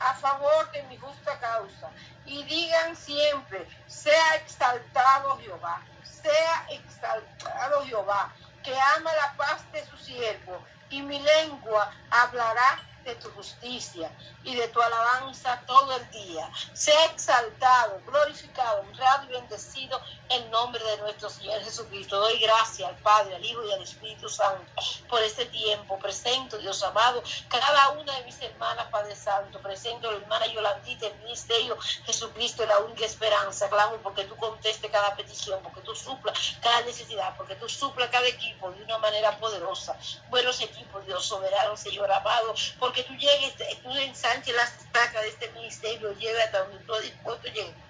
a 0.00 0.14
favor 0.14 0.70
de 0.72 0.82
mi 0.84 0.96
justa 0.96 1.38
causa 1.40 1.90
y 2.24 2.42
digan 2.44 2.96
siempre, 2.96 3.66
sea 3.86 4.34
exaltado 4.36 5.38
Jehová, 5.38 5.82
sea 6.02 6.66
exaltado 6.70 7.84
Jehová, 7.84 8.32
que 8.62 8.74
ama 8.96 9.12
la 9.14 9.34
paz 9.36 9.70
de 9.72 9.84
su 9.86 9.96
siervo 9.98 10.64
y 10.88 11.02
mi 11.02 11.20
lengua 11.20 11.92
hablará 12.10 12.78
de 13.04 13.14
tu 13.16 13.30
justicia 13.30 14.10
y 14.44 14.54
de 14.54 14.68
tu 14.68 14.80
alabanza 14.80 15.62
todo 15.66 15.96
el 15.96 16.10
día. 16.10 16.50
Sea 16.72 17.06
exaltado, 17.06 18.00
glorificado, 18.06 18.80
honrado 18.80 19.24
y 19.24 19.32
bendecido 19.32 20.00
el 20.28 20.50
nombre 20.50 20.82
de 20.84 20.98
nuestro 20.98 21.30
Señor 21.30 21.62
Jesucristo. 21.62 22.18
Doy 22.18 22.38
gracias 22.40 22.88
al 22.88 22.96
Padre, 22.96 23.36
al 23.36 23.44
Hijo 23.44 23.64
y 23.64 23.72
al 23.72 23.82
Espíritu 23.82 24.28
Santo 24.28 24.64
por 25.10 25.20
este 25.22 25.44
tiempo. 25.46 25.98
Presento, 25.98 26.56
Dios 26.58 26.82
amado, 26.84 27.22
cada 27.48 27.90
una 27.90 28.14
de 28.16 28.24
mis 28.24 28.40
hermanas, 28.40 28.86
Padre 28.90 29.16
Santo. 29.16 29.60
Presento 29.60 30.08
a 30.08 30.12
la 30.12 30.18
hermana 30.18 30.46
Yolandita, 30.46 31.08
el 31.08 31.18
ministerio 31.18 31.76
Jesucristo, 32.06 32.64
la 32.64 32.78
única 32.78 33.04
esperanza. 33.04 33.68
Clamo 33.68 33.96
porque 33.96 34.24
tú 34.24 34.36
contestes 34.36 34.90
cada 34.90 35.14
petición, 35.16 35.60
porque 35.62 35.80
tú 35.80 35.94
suplas 35.94 36.56
cada 36.62 36.80
necesidad, 36.82 37.36
porque 37.36 37.56
tú 37.56 37.68
suplas 37.68 38.08
cada 38.10 38.28
equipo 38.28 38.70
de 38.70 38.84
una 38.84 38.98
manera 38.98 39.36
poderosa. 39.38 39.98
Buenos 40.28 40.60
equipos, 40.62 41.04
Dios 41.04 41.24
soberano, 41.24 41.76
Señor 41.76 42.10
amado, 42.10 42.54
porque 42.78 43.02
tú 43.02 43.12
llegues, 43.14 43.54
tú 43.82 43.90
ensanches 43.90 44.54
las 44.54 44.72
estacas 44.78 45.22
de 45.22 45.28
este 45.28 45.50
ministerio, 45.50 46.08
donde 46.08 46.78
tú 46.86 46.94
has 46.94 47.02
dispuesto 47.02 47.48
llegar 47.48 47.89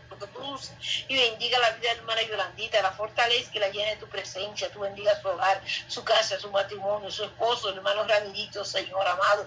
uses 0.55 0.73
y 1.09 1.15
bendiga 1.15 1.59
la 1.59 1.71
vida 1.71 1.91
de 1.91 1.95
la 1.97 2.01
hermana 2.01 2.23
Yolandita, 2.23 2.83
la 2.83 2.93
fortaleza 2.93 3.51
que 3.53 3.61
la 3.61 3.69
llene 3.69 3.91
de 3.91 3.97
tu 3.97 4.09
presencia, 4.09 4.71
tú 4.71 4.81
bendiga 4.81 5.21
su 5.21 5.29
hogar, 5.29 5.63
su 5.89 6.05
casa, 6.05 6.39
su 6.39 6.51
matrimonio, 6.51 7.11
su 7.11 7.25
esposo, 7.25 7.71
el 7.71 7.77
hermano 7.77 8.05
Ramillito, 8.05 8.65
Señor 8.65 9.07
amado, 9.07 9.47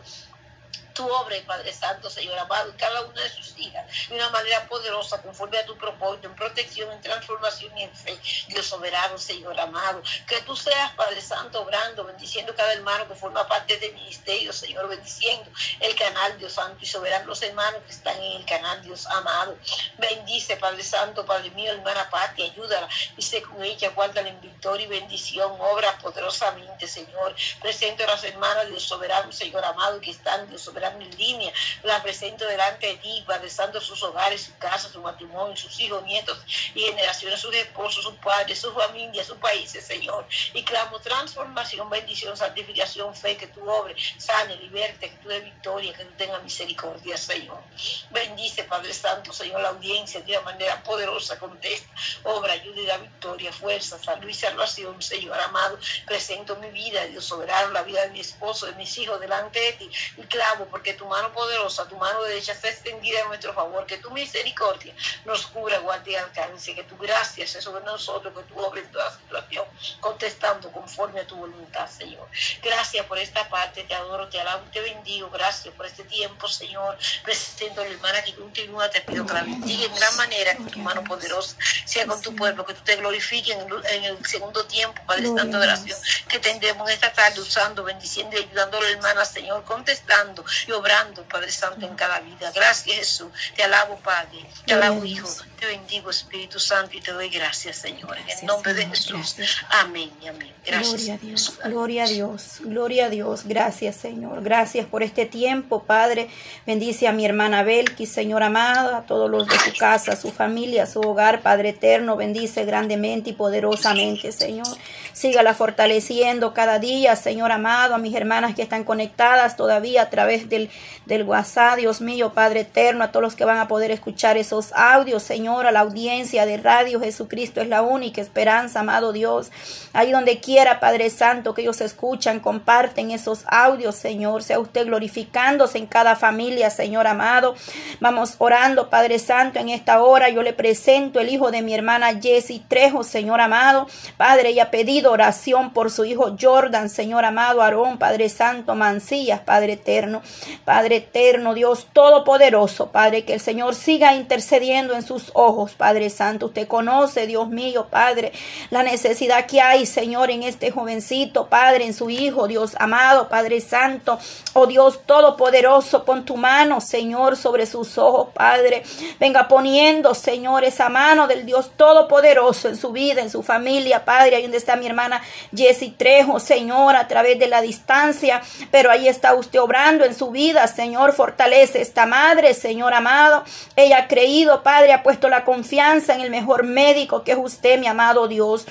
tu 0.93 1.09
obra, 1.09 1.35
Padre 1.45 1.73
Santo, 1.73 2.09
Señor 2.09 2.37
amado, 2.37 2.69
en 2.69 2.77
cada 2.77 3.01
una 3.01 3.21
de 3.21 3.29
sus 3.29 3.57
hijas, 3.57 3.85
de 4.07 4.15
una 4.15 4.29
manera 4.29 4.67
poderosa, 4.67 5.21
conforme 5.21 5.57
a 5.57 5.65
tu 5.65 5.77
propósito, 5.77 6.27
en 6.27 6.35
protección, 6.35 6.91
en 6.91 7.01
transformación 7.01 7.77
y 7.77 7.83
en 7.83 7.95
fe. 7.95 8.17
Dios 8.47 8.65
soberano, 8.65 9.17
Señor 9.17 9.59
amado, 9.59 10.01
que 10.27 10.41
tú 10.41 10.55
seas, 10.55 10.91
Padre 10.93 11.21
Santo, 11.21 11.61
obrando, 11.61 12.03
bendiciendo 12.05 12.53
cada 12.55 12.73
hermano 12.73 13.07
que 13.07 13.15
forma 13.15 13.47
parte 13.47 13.77
del 13.77 13.93
ministerio, 13.93 14.53
Señor, 14.53 14.87
bendiciendo 14.87 15.49
el 15.79 15.95
canal, 15.95 16.37
Dios 16.37 16.53
Santo, 16.53 16.77
y 16.81 16.85
soberano 16.85 17.25
los 17.25 17.41
hermanos 17.41 17.81
que 17.85 17.91
están 17.91 18.21
en 18.21 18.33
el 18.33 18.45
canal, 18.45 18.81
Dios 18.83 19.05
amado. 19.07 19.57
Bendice, 19.97 20.57
Padre 20.57 20.83
Santo, 20.83 21.25
Padre 21.25 21.49
mío, 21.51 21.71
hermana 21.71 22.09
Pati, 22.09 22.43
ayúdala 22.43 22.87
y 23.17 23.21
sé 23.21 23.41
con 23.41 23.63
ella, 23.63 23.89
guárdala 23.89 24.29
en 24.29 24.41
victoria 24.41 24.85
y 24.85 24.89
bendición, 24.89 25.51
obra 25.59 25.97
poderosamente, 25.99 26.87
Señor. 26.87 27.35
Presento 27.61 28.03
a 28.03 28.07
las 28.07 28.23
hermanas, 28.23 28.67
Dios 28.67 28.83
soberano, 28.83 29.31
Señor 29.31 29.63
amado, 29.65 29.99
que 29.99 30.11
están, 30.11 30.47
Dios 30.49 30.61
soberano, 30.61 30.82
en 30.87 31.17
línea, 31.17 31.53
la 31.83 32.01
presento 32.03 32.45
delante 32.45 32.87
de 32.87 32.95
ti, 32.95 33.23
guardando 33.25 33.81
sus 33.81 34.01
hogares, 34.03 34.43
su 34.43 34.57
casa, 34.57 34.89
su 34.89 35.01
matrimonio, 35.01 35.55
sus 35.55 35.79
hijos, 35.79 36.03
nietos 36.03 36.37
y 36.73 36.81
generaciones, 36.81 37.39
sus 37.39 37.53
esposos, 37.55 38.03
sus 38.03 38.15
padres, 38.15 38.59
sus 38.59 38.73
familias, 38.73 39.27
sus 39.27 39.37
países, 39.37 39.85
Señor. 39.85 40.25
Y 40.53 40.63
clamo 40.63 40.99
transformación, 40.99 41.89
bendición, 41.89 42.35
santificación, 42.35 43.15
fe, 43.15 43.37
que 43.37 43.47
tu 43.47 43.67
obre, 43.69 43.95
sane, 44.17 44.55
liberte, 44.57 45.09
que 45.09 45.17
tú 45.17 45.29
de 45.29 45.39
victoria, 45.41 45.93
que 45.93 46.05
tú 46.05 46.13
tengas 46.17 46.43
misericordia, 46.43 47.17
Señor. 47.17 47.61
Bendice, 48.09 48.63
Padre 48.63 48.93
Santo, 48.93 49.33
Señor, 49.33 49.61
la 49.61 49.69
audiencia 49.69 50.21
de 50.21 50.31
una 50.33 50.41
manera 50.41 50.83
poderosa, 50.83 51.39
contesta, 51.39 51.93
obra, 52.23 52.53
ayuda 52.53 52.81
y 52.81 52.85
da 52.85 52.97
victoria, 52.97 53.51
fuerza, 53.51 53.97
salud 54.01 54.27
y 54.27 54.33
salvación, 54.33 55.01
Señor 55.01 55.39
amado. 55.39 55.77
Presento 56.05 56.55
mi 56.57 56.69
vida, 56.69 57.05
Dios 57.05 57.25
soberano, 57.25 57.71
la 57.71 57.83
vida 57.83 58.01
de 58.03 58.09
mi 58.09 58.19
esposo, 58.19 58.65
de 58.65 58.73
mis 58.73 58.97
hijos 58.97 59.19
delante 59.19 59.59
de 59.59 59.73
ti. 59.73 59.89
Y 60.17 60.21
clamo 60.23 60.65
porque 60.73 60.95
tu 60.95 61.05
mano 61.05 61.31
poderosa, 61.31 61.87
tu 61.87 61.95
mano 61.97 62.23
derecha 62.23 62.51
está 62.51 62.67
extendida 62.67 63.21
a 63.21 63.27
nuestro 63.27 63.53
favor, 63.53 63.85
que 63.85 63.99
tu 63.99 64.09
misericordia 64.09 64.91
nos 65.23 65.45
cubra, 65.45 65.77
guarde 65.77 66.13
y 66.13 66.15
alcance, 66.15 66.73
que 66.73 66.81
tu 66.81 66.97
gracia 66.97 67.45
sea 67.45 67.61
sobre 67.61 67.85
nosotros, 67.85 68.33
que 68.35 68.41
tu 68.51 68.59
obra 68.59 68.81
en 68.81 68.91
toda 68.91 69.15
situación, 69.15 69.65
contestando 69.99 70.71
conforme 70.71 71.19
a 71.19 71.27
tu 71.27 71.35
voluntad, 71.35 71.87
Señor. 71.87 72.27
Gracias 72.63 73.05
por 73.05 73.19
esta 73.19 73.47
parte, 73.49 73.83
te 73.83 73.93
adoro, 73.93 74.27
te 74.29 74.41
alabo, 74.41 74.63
te 74.71 74.81
bendigo, 74.81 75.29
gracias 75.29 75.71
por 75.75 75.85
este 75.85 76.05
tiempo, 76.05 76.47
Señor. 76.47 76.97
Presento 77.23 77.81
a 77.81 77.85
la 77.85 77.91
hermana 77.91 78.23
que 78.23 78.33
continúa, 78.33 78.89
te 78.89 79.01
pido 79.01 79.27
que 79.27 79.33
la 79.33 79.43
bendiga 79.43 79.85
en 79.85 79.93
gran 79.93 80.17
manera, 80.17 80.55
que 80.55 80.71
tu 80.71 80.79
mano 80.79 81.03
poderosa 81.03 81.55
sea 81.85 82.07
con 82.07 82.19
tu 82.19 82.35
pueblo, 82.35 82.65
que 82.65 82.73
tú 82.73 82.81
te 82.83 82.95
glorifiques 82.95 83.55
en, 83.91 84.03
el 84.05 84.25
segundo 84.25 84.65
tiempo, 84.65 84.99
Padre 85.05 85.27
Santo 85.27 85.59
de 85.59 85.67
oración, 85.67 85.99
que 86.27 86.39
tendremos 86.39 86.89
esta 86.89 87.13
tarde 87.13 87.39
usando, 87.39 87.83
bendiciendo 87.83 88.35
y 88.35 88.39
ayudando 88.39 88.79
a 88.79 88.81
la 88.81 88.89
hermana, 88.89 89.23
Señor, 89.23 89.63
contestando 89.65 90.43
y 90.67 90.71
obrando, 90.71 91.23
Padre 91.23 91.51
Santo, 91.51 91.85
en 91.85 91.95
cada 91.95 92.19
vida. 92.19 92.51
Gracias, 92.53 92.97
Jesús. 92.97 93.27
Te 93.55 93.63
alabo, 93.63 93.97
Padre. 93.97 94.45
Te 94.65 94.73
alabo, 94.73 95.03
Hijo. 95.05 95.29
Te 95.59 95.65
bendigo, 95.67 96.09
Espíritu 96.09 96.59
Santo, 96.59 96.97
y 96.97 97.01
te 97.01 97.11
doy 97.11 97.29
gracias, 97.29 97.77
Señor. 97.77 98.17
En 98.17 98.29
el 98.29 98.45
nombre 98.45 98.73
de 98.73 98.85
Jesús. 98.87 99.35
Amén 99.69 100.11
amén. 100.27 100.51
Gracias. 100.65 100.91
Gloria 100.93 101.13
a 101.13 101.17
Dios. 101.17 101.59
Gloria 101.63 102.03
a 102.03 102.07
Dios. 102.07 102.57
Gloria 102.61 103.05
a 103.05 103.09
Dios. 103.09 103.43
Gracias, 103.45 103.95
Señor. 103.95 104.43
Gracias 104.43 104.85
por 104.85 105.03
este 105.03 105.25
tiempo, 105.25 105.83
Padre. 105.83 106.29
Bendice 106.65 107.07
a 107.07 107.11
mi 107.11 107.25
hermana 107.25 107.63
Belki, 107.63 108.05
Señor 108.05 108.43
amado, 108.43 108.95
a 108.95 109.01
todos 109.01 109.29
los 109.29 109.47
de 109.47 109.57
su 109.59 109.77
casa, 109.77 110.15
su 110.15 110.31
familia, 110.31 110.85
su 110.85 111.01
hogar, 111.01 111.41
Padre 111.41 111.69
eterno. 111.69 112.15
Bendice 112.15 112.65
grandemente 112.65 113.31
y 113.31 113.33
poderosamente, 113.33 114.31
Señor. 114.31 114.67
Sígala 115.11 115.53
fortaleciendo 115.53 116.53
cada 116.53 116.79
día, 116.79 117.15
Señor 117.15 117.51
amado, 117.51 117.95
a 117.95 117.97
mis 117.97 118.15
hermanas 118.15 118.55
que 118.55 118.61
están 118.61 118.83
conectadas 118.83 119.55
todavía 119.57 120.03
a 120.03 120.09
través 120.09 120.49
del, 120.53 120.69
del 121.05 121.23
WhatsApp, 121.23 121.77
Dios 121.77 122.01
mío, 122.01 122.33
Padre 122.33 122.61
eterno, 122.61 123.03
a 123.03 123.11
todos 123.11 123.23
los 123.23 123.35
que 123.35 123.45
van 123.45 123.57
a 123.57 123.67
poder 123.67 123.91
escuchar 123.91 124.37
esos 124.37 124.71
audios, 124.73 125.23
Señor, 125.23 125.67
a 125.67 125.71
la 125.71 125.81
audiencia 125.81 126.45
de 126.45 126.57
Radio 126.57 126.99
Jesucristo 126.99 127.61
es 127.61 127.67
la 127.67 127.81
única 127.81 128.21
esperanza, 128.21 128.79
amado 128.79 129.11
Dios. 129.13 129.51
Ahí 129.93 130.11
donde 130.11 130.39
quiera, 130.39 130.79
Padre 130.79 131.09
Santo, 131.09 131.53
que 131.53 131.61
ellos 131.61 131.81
escuchan, 131.81 132.39
comparten 132.39 133.11
esos 133.11 133.43
audios, 133.47 133.95
Señor, 133.95 134.43
sea 134.43 134.59
usted 134.59 134.85
glorificándose 134.85 135.77
en 135.77 135.87
cada 135.87 136.15
familia, 136.15 136.69
Señor 136.69 137.07
amado. 137.07 137.55
Vamos 137.99 138.35
orando, 138.37 138.89
Padre 138.89 139.19
Santo, 139.19 139.59
en 139.59 139.69
esta 139.69 140.01
hora 140.01 140.29
yo 140.29 140.41
le 140.43 140.53
presento 140.53 141.19
el 141.19 141.29
hijo 141.29 141.51
de 141.51 141.61
mi 141.61 141.73
hermana 141.73 142.19
Jessie 142.21 142.63
Trejo, 142.67 143.03
Señor 143.03 143.41
amado. 143.41 143.87
Padre, 144.17 144.49
ella 144.49 144.63
ha 144.63 144.71
pedido 144.71 145.11
oración 145.11 145.73
por 145.73 145.91
su 145.91 146.05
hijo 146.05 146.35
Jordan, 146.39 146.89
Señor 146.89 147.25
amado, 147.25 147.61
Aarón, 147.61 147.97
Padre 147.97 148.29
Santo, 148.29 148.75
Mancillas, 148.75 149.41
Padre 149.41 149.73
eterno, 149.73 150.21
Padre 150.65 150.97
eterno, 150.97 151.53
Dios 151.53 151.87
todopoderoso, 151.93 152.87
Padre, 152.91 153.25
que 153.25 153.33
el 153.33 153.39
Señor 153.39 153.75
siga 153.75 154.15
intercediendo 154.15 154.93
en 154.93 155.03
sus 155.03 155.31
ojos, 155.33 155.73
Padre 155.73 156.09
Santo. 156.09 156.47
Usted 156.47 156.67
conoce, 156.67 157.27
Dios 157.27 157.49
mío, 157.49 157.87
Padre, 157.89 158.31
la 158.69 158.83
necesidad 158.83 159.45
que 159.45 159.61
hay, 159.61 159.85
Señor, 159.85 160.31
en 160.31 160.43
este 160.43 160.71
jovencito, 160.71 161.47
Padre, 161.47 161.85
en 161.85 161.93
su 161.93 162.09
hijo, 162.09 162.47
Dios 162.47 162.75
amado, 162.79 163.29
Padre 163.29 163.61
Santo, 163.61 164.19
oh 164.53 164.67
Dios 164.67 165.01
todopoderoso, 165.05 166.03
pon 166.03 166.25
tu 166.25 166.37
mano, 166.37 166.81
Señor, 166.81 167.35
sobre 167.37 167.65
sus 167.65 167.97
ojos, 167.97 168.29
Padre. 168.33 168.83
Venga 169.19 169.47
poniendo, 169.47 170.13
Señor, 170.13 170.63
esa 170.63 170.89
mano 170.89 171.27
del 171.27 171.45
Dios 171.45 171.71
todopoderoso 171.75 172.69
en 172.69 172.77
su 172.77 172.91
vida, 172.91 173.21
en 173.21 173.29
su 173.29 173.43
familia, 173.43 174.05
Padre, 174.05 174.35
ahí 174.35 174.43
donde 174.43 174.57
está 174.57 174.75
mi 174.75 174.85
hermana 174.85 175.21
Jessie 175.55 175.93
Trejo, 175.97 176.39
Señor, 176.39 176.95
a 176.95 177.07
través 177.07 177.39
de 177.39 177.47
la 177.47 177.61
distancia, 177.61 178.41
pero 178.71 178.91
ahí 178.91 179.07
está 179.07 179.33
usted 179.33 179.59
obrando 179.59 180.05
en 180.05 180.15
su 180.15 180.22
vida, 180.31 180.67
Señor, 180.67 181.13
fortalece 181.13 181.81
esta 181.81 182.05
madre, 182.05 182.53
Señor 182.53 182.93
amado. 182.93 183.43
Ella 183.75 183.99
ha 183.99 184.07
creído, 184.07 184.63
Padre, 184.63 184.93
ha 184.93 185.03
puesto 185.03 185.29
la 185.29 185.43
confianza 185.43 186.13
en 186.15 186.21
el 186.21 186.29
mejor 186.29 186.63
médico 186.63 187.23
que 187.23 187.33
es 187.33 187.37
usted, 187.37 187.79
mi 187.79 187.87
amado 187.87 188.27
Dios. 188.27 188.65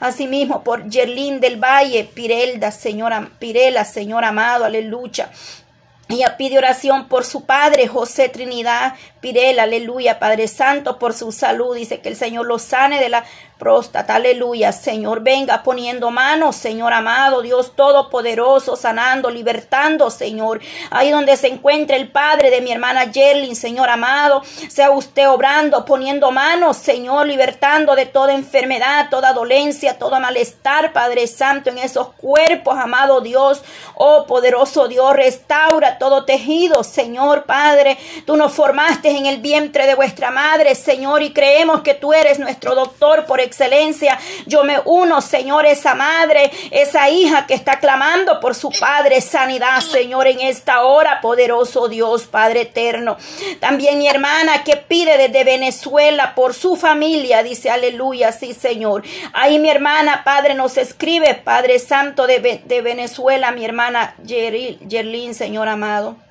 Asimismo, 0.00 0.62
por 0.62 0.88
Yerlín 0.88 1.40
del 1.40 1.62
Valle, 1.62 2.04
Pirelda, 2.04 2.70
Señora, 2.70 3.30
Pirela, 3.38 3.84
Señor 3.84 4.24
amado, 4.24 4.64
aleluya. 4.64 5.30
Ella 6.08 6.36
pide 6.36 6.58
oración 6.58 7.08
por 7.08 7.24
su 7.24 7.46
padre, 7.46 7.88
José 7.88 8.28
Trinidad 8.28 8.94
Pirela, 9.20 9.64
aleluya, 9.64 10.20
Padre 10.20 10.46
Santo, 10.46 11.00
por 11.00 11.14
su 11.14 11.32
salud. 11.32 11.74
Dice 11.74 12.00
que 12.00 12.08
el 12.08 12.14
Señor 12.14 12.46
lo 12.46 12.60
sane 12.60 13.00
de 13.00 13.08
la 13.08 13.24
próstata, 13.58 14.16
aleluya. 14.16 14.72
Señor, 14.72 15.20
venga 15.20 15.62
poniendo 15.62 16.10
manos, 16.10 16.56
Señor 16.56 16.92
amado, 16.92 17.42
Dios 17.42 17.74
Todopoderoso, 17.74 18.76
sanando, 18.76 19.30
libertando, 19.30 20.10
Señor. 20.10 20.60
Ahí 20.90 21.10
donde 21.10 21.36
se 21.36 21.48
encuentra 21.48 21.96
el 21.96 22.08
Padre 22.08 22.50
de 22.50 22.60
mi 22.60 22.72
hermana 22.72 23.10
Yerlin, 23.10 23.56
Señor 23.56 23.88
amado, 23.88 24.42
sea 24.68 24.90
usted 24.90 25.28
obrando, 25.28 25.84
poniendo 25.84 26.30
manos, 26.30 26.76
Señor, 26.76 27.26
libertando 27.26 27.94
de 27.94 28.06
toda 28.06 28.34
enfermedad, 28.34 29.08
toda 29.10 29.32
dolencia, 29.32 29.98
todo 29.98 30.20
malestar, 30.20 30.92
Padre 30.92 31.26
Santo, 31.26 31.70
en 31.70 31.78
esos 31.78 32.08
cuerpos, 32.14 32.78
amado 32.78 33.20
Dios. 33.20 33.62
Oh, 33.94 34.26
poderoso 34.26 34.88
Dios, 34.88 35.14
restaura 35.14 35.98
todo 35.98 36.24
tejido, 36.24 36.84
Señor 36.84 37.44
Padre. 37.44 37.96
Tú 38.26 38.36
nos 38.36 38.52
formaste 38.52 39.10
en 39.10 39.26
el 39.26 39.38
vientre 39.38 39.86
de 39.86 39.94
vuestra 39.94 40.30
madre, 40.30 40.74
Señor, 40.74 41.22
y 41.22 41.32
creemos 41.32 41.80
que 41.80 41.94
tú 41.94 42.12
eres 42.12 42.38
nuestro 42.38 42.74
doctor 42.74 43.24
por 43.24 43.40
excelencia. 43.46 44.18
Yo 44.46 44.64
me 44.64 44.80
uno, 44.84 45.20
Señor, 45.20 45.66
esa 45.66 45.94
madre, 45.94 46.50
esa 46.70 47.08
hija 47.08 47.46
que 47.46 47.54
está 47.54 47.80
clamando 47.80 48.40
por 48.40 48.54
su 48.54 48.70
Padre 48.70 49.20
sanidad, 49.20 49.80
Señor, 49.80 50.26
en 50.26 50.40
esta 50.40 50.82
hora, 50.82 51.20
poderoso 51.20 51.88
Dios, 51.88 52.26
Padre 52.26 52.62
eterno. 52.62 53.16
También 53.60 53.98
mi 53.98 54.08
hermana 54.08 54.64
que 54.64 54.76
pide 54.76 55.16
desde 55.16 55.44
Venezuela 55.44 56.34
por 56.34 56.54
su 56.54 56.76
familia, 56.76 57.42
dice 57.42 57.70
aleluya, 57.70 58.32
sí, 58.32 58.52
Señor. 58.52 59.02
Ahí 59.32 59.58
mi 59.58 59.70
hermana, 59.70 60.22
Padre, 60.24 60.54
nos 60.54 60.76
escribe, 60.76 61.34
Padre 61.34 61.78
Santo 61.78 62.26
de, 62.26 62.62
de 62.64 62.82
Venezuela, 62.82 63.52
mi 63.52 63.64
hermana 63.64 64.14
Yerlin, 64.24 65.34
Señor 65.34 65.68
amado. 65.68 66.25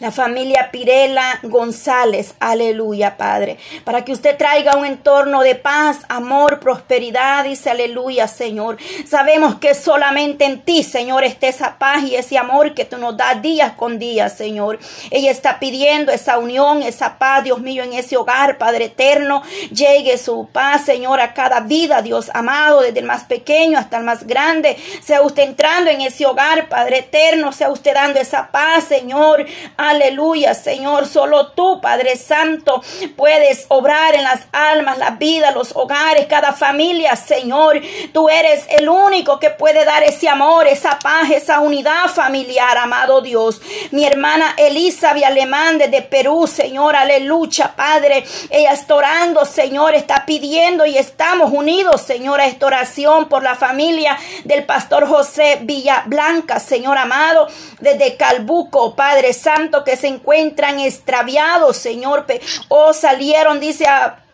La 0.00 0.10
familia 0.10 0.70
Pirela 0.72 1.38
González, 1.42 2.34
aleluya, 2.40 3.18
Padre, 3.18 3.58
para 3.84 4.04
que 4.04 4.12
usted 4.12 4.36
traiga 4.36 4.76
un 4.76 4.86
entorno 4.86 5.42
de 5.42 5.54
paz, 5.54 5.98
amor, 6.08 6.58
prosperidad, 6.58 7.44
dice 7.44 7.70
aleluya, 7.70 8.26
Señor. 8.26 8.78
Sabemos 9.06 9.56
que 9.56 9.74
solamente 9.74 10.46
en 10.46 10.62
ti, 10.62 10.82
Señor, 10.82 11.24
está 11.24 11.48
esa 11.48 11.78
paz 11.78 12.02
y 12.04 12.16
ese 12.16 12.38
amor 12.38 12.74
que 12.74 12.86
tú 12.86 12.96
nos 12.96 13.16
das 13.16 13.42
día 13.42 13.76
con 13.76 13.98
día, 13.98 14.30
Señor. 14.30 14.78
Ella 15.10 15.30
está 15.30 15.60
pidiendo 15.60 16.12
esa 16.12 16.38
unión, 16.38 16.82
esa 16.82 17.18
paz, 17.18 17.44
Dios 17.44 17.60
mío, 17.60 17.82
en 17.82 17.92
ese 17.92 18.16
hogar, 18.16 18.56
Padre 18.56 18.86
eterno. 18.86 19.42
Llegue 19.70 20.16
su 20.16 20.48
paz, 20.50 20.86
Señor, 20.86 21.20
a 21.20 21.34
cada 21.34 21.60
vida, 21.60 22.00
Dios 22.00 22.30
amado, 22.32 22.80
desde 22.80 23.00
el 23.00 23.06
más 23.06 23.24
pequeño 23.24 23.78
hasta 23.78 23.98
el 23.98 24.04
más 24.04 24.26
grande. 24.26 24.78
Sea 25.02 25.20
usted 25.20 25.42
entrando 25.42 25.90
en 25.90 26.00
ese 26.00 26.24
hogar, 26.24 26.70
Padre 26.70 27.00
eterno, 27.00 27.52
sea 27.52 27.70
usted 27.70 27.92
dando 27.92 28.18
esa 28.18 28.50
paz, 28.50 28.84
Señor. 28.84 29.44
Aleluya, 29.90 30.54
Señor. 30.54 31.06
Solo 31.06 31.48
tú, 31.48 31.80
Padre 31.80 32.16
Santo, 32.16 32.80
puedes 33.16 33.66
obrar 33.68 34.14
en 34.14 34.22
las 34.22 34.42
almas, 34.52 34.98
la 34.98 35.10
vida, 35.10 35.50
los 35.50 35.74
hogares, 35.74 36.26
cada 36.26 36.52
familia, 36.52 37.16
Señor. 37.16 37.80
Tú 38.12 38.28
eres 38.28 38.66
el 38.68 38.88
único 38.88 39.40
que 39.40 39.50
puede 39.50 39.84
dar 39.84 40.04
ese 40.04 40.28
amor, 40.28 40.68
esa 40.68 40.96
paz, 41.00 41.30
esa 41.30 41.58
unidad 41.58 42.06
familiar, 42.06 42.78
amado 42.78 43.20
Dios. 43.20 43.60
Mi 43.90 44.04
hermana 44.04 44.54
Elizabeth 44.56 45.24
Alemán 45.24 45.78
desde 45.78 46.02
Perú, 46.02 46.46
Señor, 46.46 46.94
aleluya, 46.94 47.74
Padre. 47.74 48.24
Ella 48.48 48.72
está 48.72 48.94
orando, 48.94 49.44
Señor, 49.44 49.96
está 49.96 50.24
pidiendo 50.24 50.86
y 50.86 50.98
estamos 50.98 51.50
unidos, 51.52 52.02
Señor, 52.02 52.40
a 52.40 52.46
esta 52.46 52.66
oración 52.66 53.28
por 53.28 53.42
la 53.42 53.56
familia 53.56 54.16
del 54.44 54.64
pastor 54.64 55.08
José 55.08 55.58
Villablanca, 55.62 56.60
Señor 56.60 56.96
amado, 56.96 57.48
desde 57.80 58.16
Calbuco, 58.16 58.94
Padre 58.94 59.32
Santo 59.32 59.79
que 59.84 59.96
se 59.96 60.08
encuentran 60.08 60.80
extraviados, 60.80 61.76
Señor, 61.76 62.26
o 62.68 62.92
salieron, 62.92 63.60
dice 63.60 63.86
a 63.86 64.24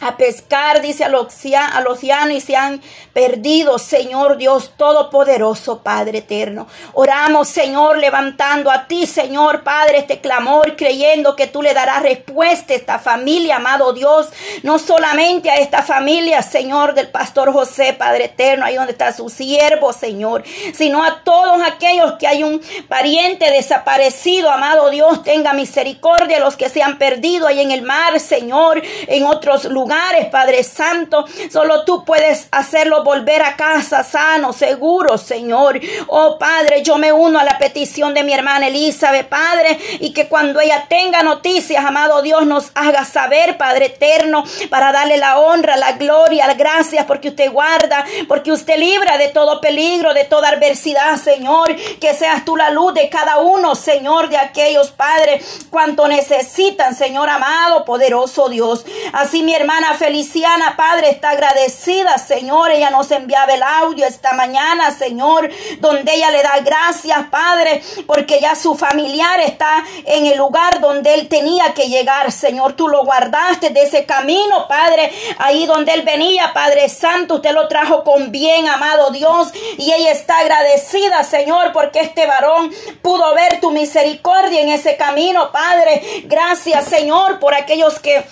a 0.00 0.16
pescar, 0.16 0.80
dice 0.80 1.04
al, 1.04 1.14
al 1.14 1.86
océano 1.86 2.32
y 2.32 2.40
se 2.40 2.56
han 2.56 2.80
perdido, 3.12 3.78
Señor 3.78 4.38
Dios 4.38 4.72
Todopoderoso, 4.76 5.82
Padre 5.82 6.18
eterno. 6.18 6.66
Oramos, 6.94 7.48
Señor, 7.48 7.98
levantando 7.98 8.70
a 8.70 8.86
ti, 8.86 9.06
Señor 9.06 9.62
Padre, 9.62 9.98
este 9.98 10.20
clamor, 10.20 10.74
creyendo 10.76 11.36
que 11.36 11.46
tú 11.46 11.60
le 11.60 11.74
darás 11.74 12.02
respuesta 12.02 12.72
a 12.72 12.76
esta 12.76 12.98
familia, 12.98 13.56
amado 13.56 13.92
Dios, 13.92 14.28
no 14.62 14.78
solamente 14.78 15.50
a 15.50 15.56
esta 15.56 15.82
familia, 15.82 16.40
Señor, 16.42 16.94
del 16.94 17.08
pastor 17.08 17.52
José, 17.52 17.92
Padre 17.92 18.24
eterno, 18.24 18.64
ahí 18.64 18.76
donde 18.76 18.92
está 18.92 19.12
su 19.12 19.28
siervo, 19.28 19.92
Señor, 19.92 20.44
sino 20.72 21.04
a 21.04 21.22
todos 21.24 21.60
aquellos 21.62 22.14
que 22.14 22.26
hay 22.26 22.42
un 22.42 22.62
pariente 22.88 23.50
desaparecido, 23.50 24.50
amado 24.50 24.88
Dios, 24.88 25.22
tenga 25.24 25.52
misericordia, 25.52 26.40
los 26.40 26.56
que 26.56 26.70
se 26.70 26.82
han 26.82 26.96
perdido 26.96 27.46
ahí 27.46 27.60
en 27.60 27.70
el 27.70 27.82
mar, 27.82 28.18
Señor, 28.18 28.82
en 29.06 29.26
otros 29.26 29.66
lugares 29.66 29.89
Padre 30.30 30.62
Santo. 30.62 31.24
Solo 31.50 31.84
tú 31.84 32.04
puedes 32.04 32.48
hacerlo 32.52 33.02
volver 33.02 33.42
a 33.42 33.56
casa 33.56 34.04
sano, 34.04 34.52
seguro, 34.52 35.18
Señor. 35.18 35.80
Oh 36.06 36.38
Padre, 36.38 36.82
yo 36.82 36.96
me 36.96 37.12
uno 37.12 37.38
a 37.38 37.44
la 37.44 37.58
petición 37.58 38.14
de 38.14 38.22
mi 38.22 38.32
hermana 38.32 38.68
Elizabeth, 38.68 39.28
Padre, 39.28 39.78
y 40.00 40.12
que 40.12 40.28
cuando 40.28 40.60
ella 40.60 40.86
tenga 40.88 41.22
noticias, 41.22 41.84
amado 41.84 42.22
Dios, 42.22 42.46
nos 42.46 42.70
haga 42.74 43.04
saber, 43.04 43.56
Padre 43.56 43.86
eterno, 43.86 44.44
para 44.68 44.92
darle 44.92 45.16
la 45.16 45.38
honra, 45.38 45.76
la 45.76 45.92
gloria, 45.92 46.46
las 46.46 46.56
gracias, 46.56 47.04
porque 47.06 47.28
usted 47.28 47.50
guarda, 47.50 48.04
porque 48.28 48.52
usted 48.52 48.76
libra 48.76 49.18
de 49.18 49.28
todo 49.28 49.60
peligro, 49.60 50.14
de 50.14 50.24
toda 50.24 50.50
adversidad, 50.50 51.16
Señor. 51.16 51.74
Que 52.00 52.14
seas 52.14 52.44
tú 52.44 52.56
la 52.56 52.70
luz 52.70 52.94
de 52.94 53.08
cada 53.08 53.38
uno, 53.38 53.74
Señor, 53.74 54.28
de 54.28 54.36
aquellos, 54.36 54.90
Padre, 54.92 55.40
cuanto 55.70 56.06
necesitan, 56.06 56.94
Señor 56.94 57.28
amado, 57.28 57.84
poderoso 57.84 58.48
Dios. 58.48 58.84
Así 59.12 59.42
mi 59.42 59.54
hermana 59.54 59.79
Feliciana, 59.98 60.76
Padre, 60.76 61.10
está 61.10 61.30
agradecida, 61.30 62.18
Señor. 62.18 62.70
Ella 62.70 62.90
nos 62.90 63.10
enviaba 63.10 63.52
el 63.52 63.62
audio 63.62 64.06
esta 64.06 64.32
mañana, 64.32 64.90
Señor, 64.90 65.50
donde 65.78 66.14
ella 66.14 66.30
le 66.30 66.42
da 66.42 66.58
gracias, 66.64 67.18
Padre, 67.30 67.82
porque 68.06 68.40
ya 68.40 68.54
su 68.54 68.76
familiar 68.76 69.40
está 69.40 69.84
en 70.04 70.26
el 70.26 70.38
lugar 70.38 70.80
donde 70.80 71.14
él 71.14 71.28
tenía 71.28 71.74
que 71.74 71.88
llegar, 71.88 72.30
Señor. 72.30 72.74
Tú 72.74 72.88
lo 72.88 73.04
guardaste 73.04 73.70
de 73.70 73.82
ese 73.82 74.04
camino, 74.04 74.68
Padre, 74.68 75.12
ahí 75.38 75.66
donde 75.66 75.94
él 75.94 76.02
venía, 76.02 76.52
Padre 76.52 76.88
Santo. 76.88 77.36
Usted 77.36 77.52
lo 77.52 77.68
trajo 77.68 78.04
con 78.04 78.30
bien, 78.30 78.68
amado 78.68 79.10
Dios. 79.10 79.48
Y 79.78 79.92
ella 79.92 80.12
está 80.12 80.38
agradecida, 80.38 81.24
Señor, 81.24 81.72
porque 81.72 82.00
este 82.00 82.26
varón 82.26 82.70
pudo 83.02 83.34
ver 83.34 83.60
tu 83.60 83.70
misericordia 83.70 84.60
en 84.60 84.68
ese 84.68 84.96
camino, 84.96 85.50
Padre. 85.52 86.24
Gracias, 86.24 86.84
Señor, 86.86 87.40
por 87.40 87.54
aquellos 87.54 87.98
que 87.98 88.24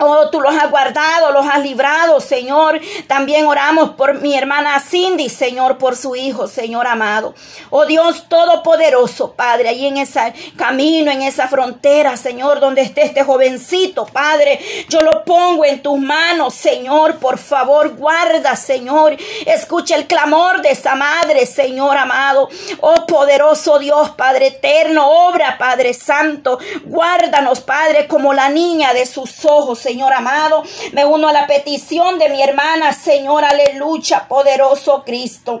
Oh, 0.00 0.28
tú 0.28 0.40
los 0.40 0.54
has 0.56 0.70
guardado, 0.70 1.30
los 1.30 1.46
has 1.46 1.62
librado, 1.62 2.18
Señor. 2.18 2.80
También 3.06 3.46
oramos 3.46 3.90
por 3.90 4.20
mi 4.20 4.36
hermana 4.36 4.80
Cindy, 4.80 5.28
Señor, 5.28 5.78
por 5.78 5.94
su 5.94 6.16
hijo, 6.16 6.48
Señor 6.48 6.88
amado. 6.88 7.34
Oh 7.70 7.86
Dios 7.86 8.28
Todopoderoso, 8.28 9.34
Padre, 9.34 9.68
ahí 9.68 9.86
en 9.86 9.98
ese 9.98 10.34
camino, 10.56 11.12
en 11.12 11.22
esa 11.22 11.46
frontera, 11.46 12.16
Señor, 12.16 12.58
donde 12.58 12.82
esté 12.82 13.02
este 13.02 13.22
jovencito, 13.22 14.04
Padre, 14.06 14.58
yo 14.88 15.00
lo 15.02 15.24
pongo 15.24 15.64
en 15.64 15.80
tus 15.80 15.98
manos, 15.98 16.54
Señor. 16.54 17.18
Por 17.18 17.38
favor, 17.38 17.94
guarda, 17.94 18.56
Señor. 18.56 19.16
Escucha 19.46 19.94
el 19.94 20.08
clamor 20.08 20.60
de 20.60 20.70
esa 20.70 20.96
madre, 20.96 21.46
Señor 21.46 21.96
amado. 21.96 22.48
Oh 22.80 23.06
poderoso 23.06 23.78
Dios, 23.78 24.10
Padre 24.10 24.48
eterno, 24.48 25.28
obra, 25.28 25.56
Padre 25.56 25.94
Santo. 25.94 26.58
Guárdanos, 26.84 27.60
Padre, 27.60 28.08
como 28.08 28.34
la 28.34 28.48
niña 28.48 28.92
de 28.92 29.06
sus 29.06 29.44
ojos. 29.44 29.83
Señor 29.84 30.14
amado. 30.14 30.62
Me 30.92 31.04
uno 31.04 31.28
a 31.28 31.32
la 31.32 31.46
petición 31.46 32.18
de 32.18 32.30
mi 32.30 32.42
hermana, 32.42 32.94
Señor, 32.94 33.44
aleluya, 33.44 34.26
poderoso 34.26 35.04
Cristo. 35.04 35.60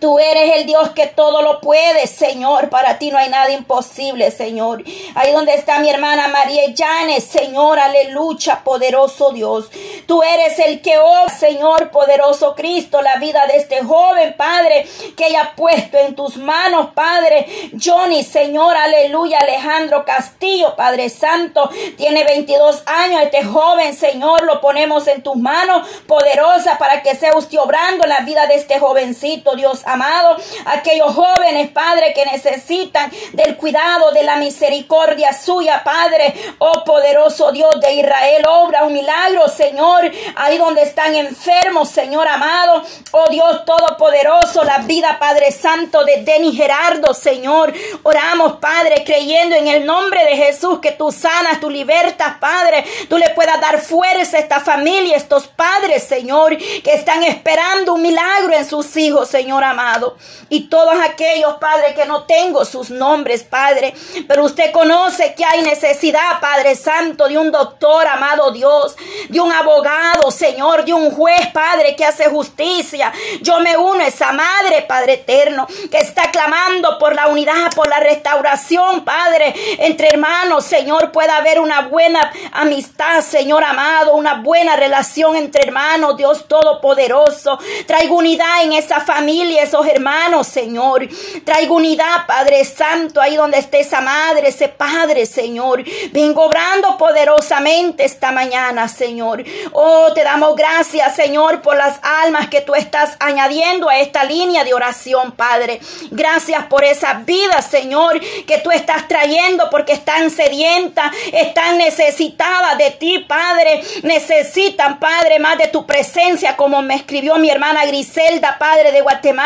Tú 0.00 0.18
eres 0.18 0.56
el 0.56 0.66
Dios 0.66 0.90
que 0.90 1.06
todo 1.06 1.42
lo 1.42 1.60
puede, 1.60 2.08
Señor. 2.08 2.70
Para 2.70 2.98
ti 2.98 3.12
no 3.12 3.18
hay 3.18 3.28
nada 3.28 3.52
imposible, 3.52 4.32
Señor. 4.32 4.82
Ahí 5.14 5.32
donde 5.32 5.54
está 5.54 5.78
mi 5.78 5.88
hermana 5.88 6.26
María 6.26 6.66
Llanes, 6.74 7.22
Señor, 7.22 7.78
aleluya, 7.78 8.62
poderoso 8.64 9.30
Dios. 9.30 9.70
Tú 10.06 10.24
eres 10.24 10.58
el 10.58 10.82
que, 10.82 10.98
oh 10.98 11.28
Señor, 11.28 11.92
poderoso 11.92 12.56
Cristo, 12.56 13.00
la 13.00 13.16
vida 13.16 13.46
de 13.46 13.58
este 13.58 13.84
joven, 13.84 14.34
Padre, 14.36 14.88
que 15.16 15.26
haya 15.26 15.52
puesto 15.54 15.98
en 15.98 16.16
tus 16.16 16.36
manos, 16.36 16.88
Padre. 16.92 17.46
Johnny, 17.80 18.24
Señor, 18.24 18.76
aleluya, 18.76 19.38
Alejandro 19.38 20.04
Castillo, 20.04 20.74
Padre 20.74 21.10
Santo, 21.10 21.70
tiene 21.96 22.24
22 22.24 22.82
años. 22.86 23.22
Este 23.22 23.44
joven, 23.44 23.94
Señor, 23.94 24.42
lo 24.46 24.60
ponemos 24.60 25.06
en 25.06 25.22
tus 25.22 25.36
manos, 25.36 25.88
poderosa, 26.08 26.76
para 26.76 27.02
que 27.02 27.14
sea 27.14 27.36
usted 27.36 27.58
obrando 27.58 28.02
en 28.02 28.10
la 28.10 28.20
vida 28.20 28.46
de 28.46 28.56
este 28.56 28.80
jovencito, 28.80 29.54
Dios 29.54 29.75
amado, 29.84 30.36
aquellos 30.66 31.14
jóvenes, 31.14 31.70
Padre, 31.70 32.12
que 32.14 32.24
necesitan 32.26 33.10
del 33.32 33.56
cuidado, 33.56 34.12
de 34.12 34.22
la 34.22 34.36
misericordia 34.36 35.32
suya, 35.32 35.82
Padre, 35.84 36.34
oh 36.58 36.84
poderoso 36.84 37.52
Dios 37.52 37.80
de 37.80 37.94
Israel, 37.94 38.44
obra 38.48 38.84
un 38.84 38.92
milagro, 38.92 39.48
Señor, 39.48 40.10
ahí 40.36 40.58
donde 40.58 40.82
están 40.82 41.14
enfermos, 41.14 41.88
Señor 41.88 42.28
amado, 42.28 42.82
oh 43.12 43.28
Dios 43.30 43.64
todopoderoso, 43.64 44.64
la 44.64 44.78
vida, 44.78 45.18
Padre 45.18 45.50
Santo, 45.52 46.04
de 46.04 46.22
Denis 46.22 46.56
Gerardo, 46.56 47.14
Señor, 47.14 47.72
oramos, 48.02 48.54
Padre, 48.54 49.02
creyendo 49.04 49.56
en 49.56 49.68
el 49.68 49.84
nombre 49.84 50.24
de 50.24 50.36
Jesús, 50.36 50.80
que 50.80 50.92
tú 50.92 51.12
sanas, 51.12 51.60
tú 51.60 51.70
libertas, 51.70 52.36
Padre, 52.40 52.84
tú 53.08 53.18
le 53.18 53.30
puedas 53.30 53.60
dar 53.60 53.80
fuerza 53.80 54.36
a 54.36 54.40
esta 54.40 54.60
familia, 54.60 55.16
estos 55.16 55.46
padres, 55.46 56.04
Señor, 56.04 56.56
que 56.56 56.94
están 56.94 57.22
esperando 57.22 57.94
un 57.94 58.02
milagro 58.02 58.52
en 58.52 58.64
sus 58.64 58.96
hijos, 58.96 59.28
Señor 59.28 59.64
amado. 59.66 60.16
Y 60.48 60.68
todos 60.68 60.94
aquellos, 61.00 61.54
Padre, 61.56 61.94
que 61.94 62.06
no 62.06 62.24
tengo 62.24 62.64
sus 62.64 62.90
nombres, 62.90 63.42
Padre, 63.42 63.94
pero 64.28 64.44
usted 64.44 64.72
conoce 64.72 65.34
que 65.34 65.44
hay 65.44 65.62
necesidad, 65.62 66.40
Padre 66.40 66.74
Santo, 66.74 67.28
de 67.28 67.38
un 67.38 67.50
doctor, 67.50 68.06
amado 68.06 68.50
Dios, 68.50 68.96
de 69.28 69.40
un 69.40 69.52
abogado, 69.52 70.30
Señor, 70.30 70.84
de 70.84 70.92
un 70.92 71.10
juez, 71.10 71.48
Padre, 71.52 71.96
que 71.96 72.04
hace 72.04 72.28
justicia. 72.30 73.12
Yo 73.42 73.60
me 73.60 73.76
uno 73.76 74.02
a 74.02 74.06
esa 74.06 74.32
madre, 74.32 74.82
Padre 74.82 75.14
eterno, 75.14 75.66
que 75.90 75.98
está 75.98 76.30
clamando 76.30 76.98
por 76.98 77.14
la 77.14 77.28
unidad, 77.28 77.72
por 77.74 77.88
la 77.88 78.00
restauración, 78.00 79.04
Padre, 79.04 79.54
entre 79.78 80.08
hermanos, 80.10 80.64
Señor, 80.64 81.12
pueda 81.12 81.36
haber 81.36 81.60
una 81.60 81.82
buena 81.82 82.32
amistad, 82.52 83.20
Señor 83.20 83.64
amado, 83.64 84.14
una 84.14 84.34
buena 84.34 84.76
relación 84.76 85.36
entre 85.36 85.64
hermanos, 85.64 86.16
Dios 86.16 86.46
Todopoderoso. 86.48 87.58
Traigo 87.86 88.16
unidad 88.16 88.62
en 88.62 88.72
esa 88.72 89.00
familia 89.00 89.55
esos 89.58 89.86
hermanos, 89.86 90.46
Señor. 90.46 91.08
Traigo 91.44 91.76
unidad, 91.76 92.26
Padre 92.26 92.64
Santo, 92.64 93.20
ahí 93.20 93.36
donde 93.36 93.58
esté 93.58 93.80
esa 93.80 94.00
madre, 94.00 94.48
ese 94.48 94.68
padre, 94.68 95.26
Señor. 95.26 95.84
Vengo 96.12 96.44
obrando 96.44 96.96
poderosamente 96.96 98.04
esta 98.04 98.32
mañana, 98.32 98.88
Señor. 98.88 99.44
Oh, 99.72 100.12
te 100.14 100.24
damos 100.24 100.56
gracias, 100.56 101.14
Señor, 101.14 101.62
por 101.62 101.76
las 101.76 101.98
almas 102.02 102.48
que 102.48 102.60
tú 102.60 102.74
estás 102.74 103.16
añadiendo 103.20 103.88
a 103.88 103.98
esta 103.98 104.24
línea 104.24 104.64
de 104.64 104.74
oración, 104.74 105.32
Padre. 105.32 105.80
Gracias 106.10 106.64
por 106.66 106.84
esa 106.84 107.14
vida, 107.24 107.62
Señor, 107.62 108.20
que 108.46 108.58
tú 108.58 108.70
estás 108.70 109.08
trayendo 109.08 109.70
porque 109.70 109.92
están 109.92 110.30
sedientas, 110.30 111.12
están 111.32 111.78
necesitadas 111.78 112.78
de 112.78 112.90
ti, 112.92 113.20
Padre. 113.20 113.82
Necesitan, 114.02 114.98
Padre, 114.98 115.38
más 115.38 115.58
de 115.58 115.68
tu 115.68 115.86
presencia, 115.86 116.56
como 116.56 116.82
me 116.82 116.94
escribió 116.94 117.36
mi 117.36 117.50
hermana 117.50 117.84
Griselda, 117.86 118.56
Padre 118.58 118.92
de 118.92 119.00
Guatemala. 119.00 119.45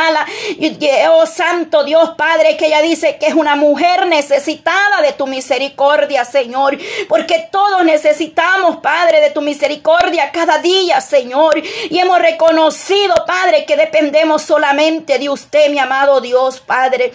Oh, 1.11 1.27
Santo 1.27 1.85
Dios, 1.85 2.11
Padre, 2.17 2.57
que 2.57 2.67
ella 2.67 2.83
dice 2.83 3.17
que 3.19 3.27
es 3.27 3.35
una 3.35 3.57
mujer 3.57 4.07
necesitada 4.07 5.03
de 5.03 5.13
tu 5.13 5.27
misericordia, 5.27 6.25
Señor. 6.25 6.79
Porque 7.09 7.49
todos 7.51 7.85
necesitamos, 7.85 8.79
Padre, 8.79 9.21
de 9.21 9.31
tu 9.31 9.41
misericordia 9.41 10.31
cada 10.33 10.59
día, 10.59 11.01
Señor. 11.01 11.61
Y 11.91 11.99
hemos 11.99 12.19
reconocido, 12.19 13.15
Padre, 13.27 13.65
que 13.65 13.77
dependemos 13.77 14.43
solamente 14.43 15.19
de 15.19 15.29
usted, 15.29 15.71
mi 15.71 15.79
amado 15.79 16.21
Dios, 16.21 16.61
Padre. 16.61 17.13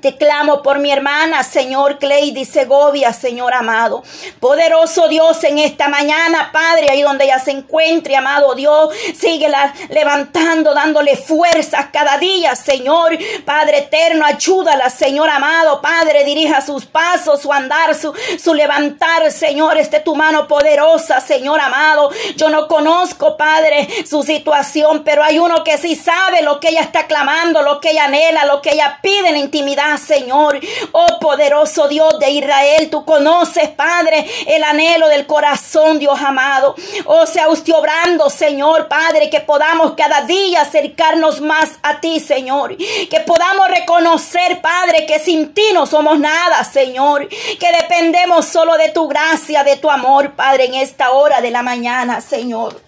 Te 0.00 0.16
clamo 0.16 0.62
por 0.62 0.78
mi 0.78 0.90
hermana, 0.90 1.42
Señor 1.42 1.98
Cleidy 1.98 2.44
Segovia, 2.44 3.12
Señor 3.12 3.54
amado. 3.54 4.02
Poderoso 4.40 5.08
Dios, 5.08 5.42
en 5.44 5.58
esta 5.58 5.88
mañana, 5.88 6.50
Padre, 6.52 6.90
ahí 6.90 7.02
donde 7.02 7.24
ella 7.24 7.38
se 7.38 7.52
encuentre, 7.52 8.16
amado 8.16 8.54
Dios, 8.54 8.94
síguela 9.16 9.72
levantando, 9.88 10.74
dándole 10.74 11.16
fuerzas 11.16 11.86
cada 11.92 12.18
día, 12.18 12.54
Señor. 12.56 13.16
Padre 13.44 13.78
eterno, 13.78 14.26
ayúdala, 14.26 14.90
Señor 14.90 15.30
amado. 15.30 15.80
Padre, 15.80 16.24
dirija 16.24 16.60
sus 16.60 16.84
pasos, 16.84 17.40
su 17.42 17.52
andar, 17.52 17.94
su, 17.94 18.12
su 18.38 18.54
levantar, 18.54 19.30
Señor. 19.32 19.78
Esté 19.78 20.00
tu 20.00 20.14
mano 20.14 20.46
poderosa, 20.46 21.20
Señor 21.20 21.60
amado. 21.60 22.10
Yo 22.36 22.50
no 22.50 22.68
conozco, 22.68 23.36
Padre, 23.36 23.88
su 24.06 24.22
situación, 24.22 25.02
pero 25.04 25.22
hay 25.22 25.38
uno 25.38 25.64
que 25.64 25.78
sí 25.78 25.94
sabe 25.94 26.42
lo 26.42 26.60
que 26.60 26.68
ella 26.68 26.82
está 26.82 27.06
clamando, 27.06 27.62
lo 27.62 27.80
que 27.80 27.92
ella 27.92 28.04
anhela, 28.04 28.44
lo 28.44 28.60
que 28.60 28.74
ella 28.74 28.98
pide 29.02 29.30
en 29.30 29.36
intimidad 29.36 29.85
Señor. 29.96 30.60
Oh 30.92 31.18
poderoso 31.20 31.88
Dios 31.88 32.18
de 32.18 32.30
Israel, 32.30 32.88
tú 32.90 33.04
conoces, 33.04 33.68
Padre, 33.70 34.26
el 34.46 34.62
anhelo 34.64 35.08
del 35.08 35.26
corazón, 35.26 35.98
Dios 35.98 36.18
amado. 36.20 36.74
Oh, 37.04 37.26
sea 37.26 37.48
usted 37.48 37.72
obrando, 37.72 38.28
Señor, 38.30 38.88
Padre, 38.88 39.30
que 39.30 39.40
podamos 39.40 39.92
cada 39.96 40.22
día 40.22 40.62
acercarnos 40.62 41.40
más 41.40 41.78
a 41.82 42.00
ti, 42.00 42.20
Señor. 42.20 42.76
Que 42.76 43.20
podamos 43.26 43.68
reconocer, 43.68 44.60
Padre, 44.60 45.06
que 45.06 45.18
sin 45.18 45.54
ti 45.54 45.64
no 45.72 45.86
somos 45.86 46.18
nada, 46.18 46.64
Señor. 46.64 47.28
Que 47.28 47.72
dependemos 47.80 48.46
solo 48.46 48.76
de 48.76 48.90
tu 48.90 49.08
gracia, 49.08 49.64
de 49.64 49.76
tu 49.76 49.90
amor, 49.90 50.32
Padre, 50.32 50.66
en 50.66 50.74
esta 50.74 51.12
hora 51.12 51.40
de 51.40 51.50
la 51.50 51.62
mañana, 51.62 52.20
Señor. 52.20 52.80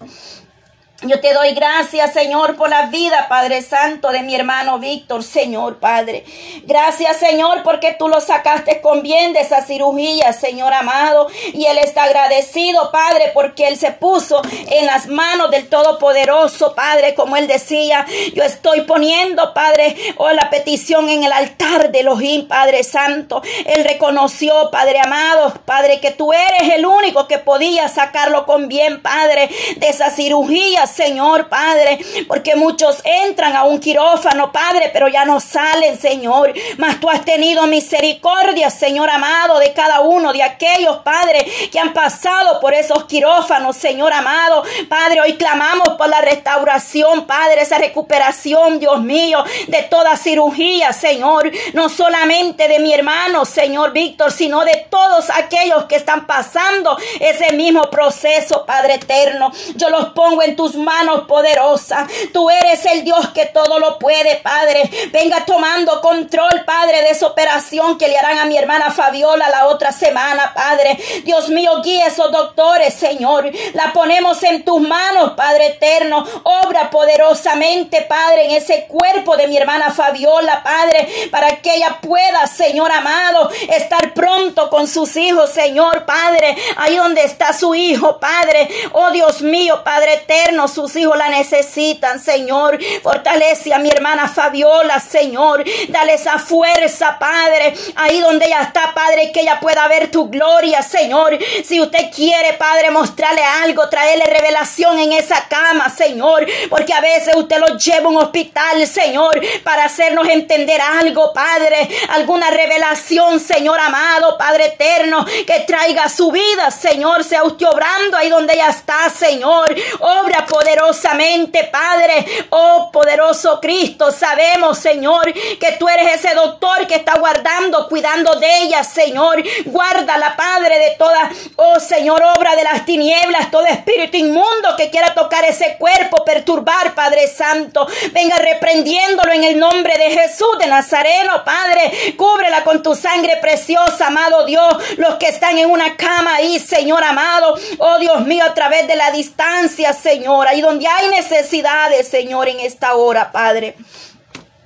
Yo 1.03 1.21
te 1.21 1.33
doy 1.33 1.53
gracias, 1.53 2.11
Señor, 2.11 2.57
por 2.57 2.69
la 2.69 2.87
vida, 2.87 3.27
Padre 3.29 3.61
Santo, 3.61 4.11
de 4.11 4.21
mi 4.21 4.35
hermano 4.35 4.79
Víctor, 4.79 5.23
Señor, 5.23 5.77
Padre. 5.79 6.25
Gracias, 6.65 7.15
Señor, 7.15 7.63
porque 7.63 7.95
tú 7.97 8.09
lo 8.09 8.19
sacaste 8.19 8.81
con 8.81 9.01
bien 9.01 9.31
de 9.31 9.39
esa 9.39 9.61
cirugía, 9.61 10.33
Señor 10.33 10.73
amado. 10.73 11.27
Y 11.53 11.67
él 11.67 11.77
está 11.77 12.03
agradecido, 12.03 12.91
Padre, 12.91 13.31
porque 13.33 13.69
él 13.69 13.77
se 13.77 13.93
puso 13.93 14.41
en 14.69 14.87
las 14.87 15.07
manos 15.07 15.51
del 15.51 15.69
Todopoderoso, 15.69 16.75
Padre, 16.75 17.15
como 17.15 17.37
él 17.37 17.47
decía. 17.47 18.05
Yo 18.33 18.43
estoy 18.43 18.81
poniendo, 18.81 19.53
Padre, 19.53 19.95
oh, 20.17 20.31
la 20.31 20.49
petición 20.49 21.07
en 21.07 21.23
el 21.23 21.31
altar 21.31 21.93
de 21.93 22.01
Elohim, 22.01 22.45
Padre 22.49 22.83
Santo. 22.83 23.41
Él 23.65 23.85
reconoció, 23.85 24.69
Padre 24.69 24.99
amado, 24.99 25.53
Padre, 25.63 26.01
que 26.01 26.11
tú 26.11 26.33
eres 26.33 26.73
el 26.73 26.85
único 26.85 27.25
que 27.25 27.37
podía 27.37 27.87
sacarlo 27.87 28.45
con 28.45 28.67
bien, 28.67 29.01
Padre, 29.01 29.49
de 29.77 29.87
esa 29.87 30.11
cirugía, 30.11 30.87
Señor, 30.89 31.49
Padre, 31.49 31.99
porque 32.27 32.55
muchos 32.55 32.97
entran 33.03 33.55
a 33.55 33.63
un 33.63 33.79
quirófano, 33.79 34.51
Padre, 34.51 34.89
pero 34.91 35.07
ya 35.07 35.25
no 35.25 35.39
salen, 35.39 35.99
Señor. 35.99 36.53
Mas 36.77 36.99
tú 36.99 37.09
has 37.09 37.23
tenido 37.23 37.67
misericordia, 37.67 38.69
Señor 38.69 39.09
amado, 39.09 39.59
de 39.59 39.73
cada 39.73 40.01
uno 40.01 40.33
de 40.33 40.43
aquellos, 40.43 40.97
Padre, 40.97 41.45
que 41.71 41.79
han 41.79 41.93
pasado 41.93 42.59
por 42.59 42.73
esos 42.73 43.05
quirófanos, 43.05 43.77
Señor 43.77 44.13
amado. 44.13 44.63
Padre, 44.87 45.21
hoy 45.21 45.33
clamamos 45.33 45.89
por 45.97 46.09
la 46.09 46.21
restauración, 46.21 47.25
Padre, 47.25 47.61
esa 47.61 47.77
recuperación, 47.77 48.79
Dios 48.79 49.01
mío, 49.01 49.43
de 49.67 49.83
toda 49.83 50.17
cirugía, 50.17 50.93
Señor. 50.93 51.51
No 51.73 51.89
solamente 51.89 52.67
de 52.67 52.79
mi 52.79 52.93
hermano, 52.93 53.45
Señor 53.45 53.91
Víctor, 53.91 54.31
sino 54.31 54.63
de 54.65 54.87
todos 54.89 55.29
aquellos 55.29 55.85
que 55.85 55.95
están 55.95 56.25
pasando 56.27 56.97
ese 57.19 57.53
mismo 57.53 57.89
proceso, 57.89 58.65
Padre 58.65 58.95
eterno. 58.95 59.51
Yo 59.75 59.89
los 59.89 60.09
pongo 60.09 60.41
en 60.41 60.55
tus 60.55 60.75
manos 60.79 61.25
poderosas. 61.27 62.09
Tú 62.33 62.49
eres 62.49 62.85
el 62.85 63.03
Dios 63.03 63.29
que 63.29 63.45
todo 63.45 63.79
lo 63.79 63.99
puede, 63.99 64.37
Padre. 64.37 64.89
Venga 65.11 65.45
tomando 65.45 66.01
control, 66.01 66.63
Padre, 66.65 67.03
de 67.03 67.11
esa 67.11 67.27
operación 67.27 67.97
que 67.97 68.07
le 68.07 68.17
harán 68.17 68.39
a 68.39 68.45
mi 68.45 68.57
hermana 68.57 68.91
Fabiola 68.91 69.49
la 69.49 69.67
otra 69.67 69.91
semana, 69.91 70.53
Padre. 70.53 70.97
Dios 71.23 71.49
mío, 71.49 71.81
guíe 71.83 72.05
esos 72.05 72.31
doctores, 72.31 72.93
Señor. 72.93 73.51
La 73.73 73.93
ponemos 73.93 74.41
en 74.43 74.63
tus 74.63 74.81
manos, 74.81 75.33
Padre 75.35 75.67
eterno. 75.67 76.25
Obra 76.43 76.89
poderosamente, 76.89 78.01
Padre, 78.03 78.45
en 78.45 78.51
ese 78.51 78.85
cuerpo 78.87 79.37
de 79.37 79.47
mi 79.47 79.57
hermana 79.57 79.91
Fabiola, 79.91 80.63
Padre, 80.63 81.29
para 81.31 81.57
que 81.57 81.75
ella 81.75 81.99
pueda, 82.01 82.47
Señor 82.47 82.91
amado, 82.91 83.49
estar 83.69 84.13
pronto 84.13 84.69
con 84.69 84.87
sus 84.87 85.15
hijos, 85.17 85.49
Señor, 85.49 86.05
Padre. 86.05 86.55
Ahí 86.77 86.95
donde 86.95 87.23
está 87.23 87.53
su 87.53 87.75
hijo, 87.75 88.19
Padre. 88.19 88.69
Oh 88.93 89.11
Dios 89.11 89.41
mío, 89.41 89.81
Padre 89.83 90.13
eterno, 90.15 90.67
sus 90.69 90.95
hijos 90.95 91.17
la 91.17 91.29
necesitan, 91.29 92.19
Señor. 92.19 92.79
Fortalece 93.03 93.73
a 93.73 93.79
mi 93.79 93.89
hermana 93.89 94.27
Fabiola, 94.27 94.99
Señor. 94.99 95.63
Dale 95.89 96.13
esa 96.13 96.39
fuerza, 96.39 97.17
Padre. 97.19 97.73
Ahí 97.95 98.19
donde 98.21 98.45
ella 98.45 98.61
está, 98.61 98.93
Padre, 98.93 99.31
que 99.31 99.41
ella 99.41 99.59
pueda 99.59 99.87
ver 99.87 100.11
tu 100.11 100.29
gloria, 100.29 100.81
Señor. 100.81 101.37
Si 101.63 101.79
usted 101.79 102.11
quiere, 102.13 102.53
Padre, 102.53 102.91
mostrarle 102.91 103.43
algo, 103.43 103.89
traerle 103.89 104.25
revelación 104.25 104.99
en 104.99 105.13
esa 105.13 105.47
cama, 105.47 105.89
Señor. 105.89 106.45
Porque 106.69 106.93
a 106.93 107.01
veces 107.01 107.35
usted 107.35 107.57
lo 107.59 107.77
lleva 107.77 108.05
a 108.05 108.09
un 108.09 108.17
hospital, 108.17 108.87
Señor, 108.87 109.41
para 109.63 109.85
hacernos 109.85 110.27
entender 110.27 110.79
algo, 110.81 111.33
Padre. 111.33 111.89
Alguna 112.09 112.49
revelación, 112.51 113.39
Señor 113.39 113.79
amado, 113.79 114.37
Padre 114.37 114.67
eterno, 114.67 115.25
que 115.25 115.61
traiga 115.61 116.09
su 116.09 116.31
vida, 116.31 116.71
Señor. 116.71 117.23
Sea 117.23 117.43
usted 117.43 117.65
obrando 117.67 118.17
ahí 118.17 118.29
donde 118.29 118.53
ella 118.53 118.69
está, 118.69 119.09
Señor. 119.09 119.75
Obra 119.99 120.45
por 120.45 120.58
poderosamente, 120.59 121.69
Padre. 121.71 122.25
Oh, 122.49 122.89
poderoso 122.91 123.59
Cristo, 123.61 124.11
sabemos, 124.11 124.77
Señor, 124.77 125.31
que 125.33 125.71
tú 125.79 125.87
eres 125.87 126.15
ese 126.15 126.35
doctor 126.35 126.85
que 126.87 126.95
está 126.95 127.17
guardando, 127.17 127.87
cuidando 127.87 128.35
de 128.35 128.63
ella, 128.63 128.83
Señor. 128.83 129.41
Guárdala, 129.65 130.35
Padre, 130.35 130.79
de 130.79 130.95
toda, 130.97 131.29
oh 131.55 131.79
Señor, 131.79 132.21
obra 132.37 132.55
de 132.55 132.63
las 132.63 132.85
tinieblas, 132.85 133.51
todo 133.51 133.65
espíritu 133.65 134.17
inmundo 134.17 134.75
que 134.75 134.89
quiera 134.89 135.13
tocar 135.13 135.45
ese 135.45 135.77
cuerpo, 135.77 136.25
perturbar, 136.25 136.93
Padre 136.93 137.27
Santo. 137.27 137.87
Venga 138.11 138.35
reprendiéndolo 138.37 139.31
en 139.31 139.43
el 139.45 139.59
nombre 139.59 139.97
de 139.97 140.11
Jesús 140.11 140.57
de 140.59 140.67
Nazareno, 140.67 141.43
Padre. 141.45 142.15
Cúbrela 142.17 142.63
con 142.63 142.83
tu 142.83 142.95
sangre 142.95 143.37
preciosa, 143.37 144.07
amado 144.07 144.45
Dios. 144.45 144.75
Los 144.97 145.15
que 145.15 145.27
están 145.27 145.57
en 145.57 145.69
una 145.69 145.95
cama 145.95 146.35
ahí, 146.35 146.59
Señor 146.59 147.03
amado. 147.03 147.55
Oh 147.77 147.97
Dios 147.99 148.25
mío, 148.25 148.43
a 148.43 148.53
través 148.53 148.87
de 148.87 148.95
la 148.95 149.11
distancia, 149.11 149.93
Señor 149.93 150.48
ahí 150.49 150.61
donde 150.61 150.87
hay 150.87 151.09
necesidades, 151.09 152.07
Señor, 152.07 152.47
en 152.47 152.59
esta 152.59 152.95
hora, 152.95 153.31
Padre. 153.31 153.75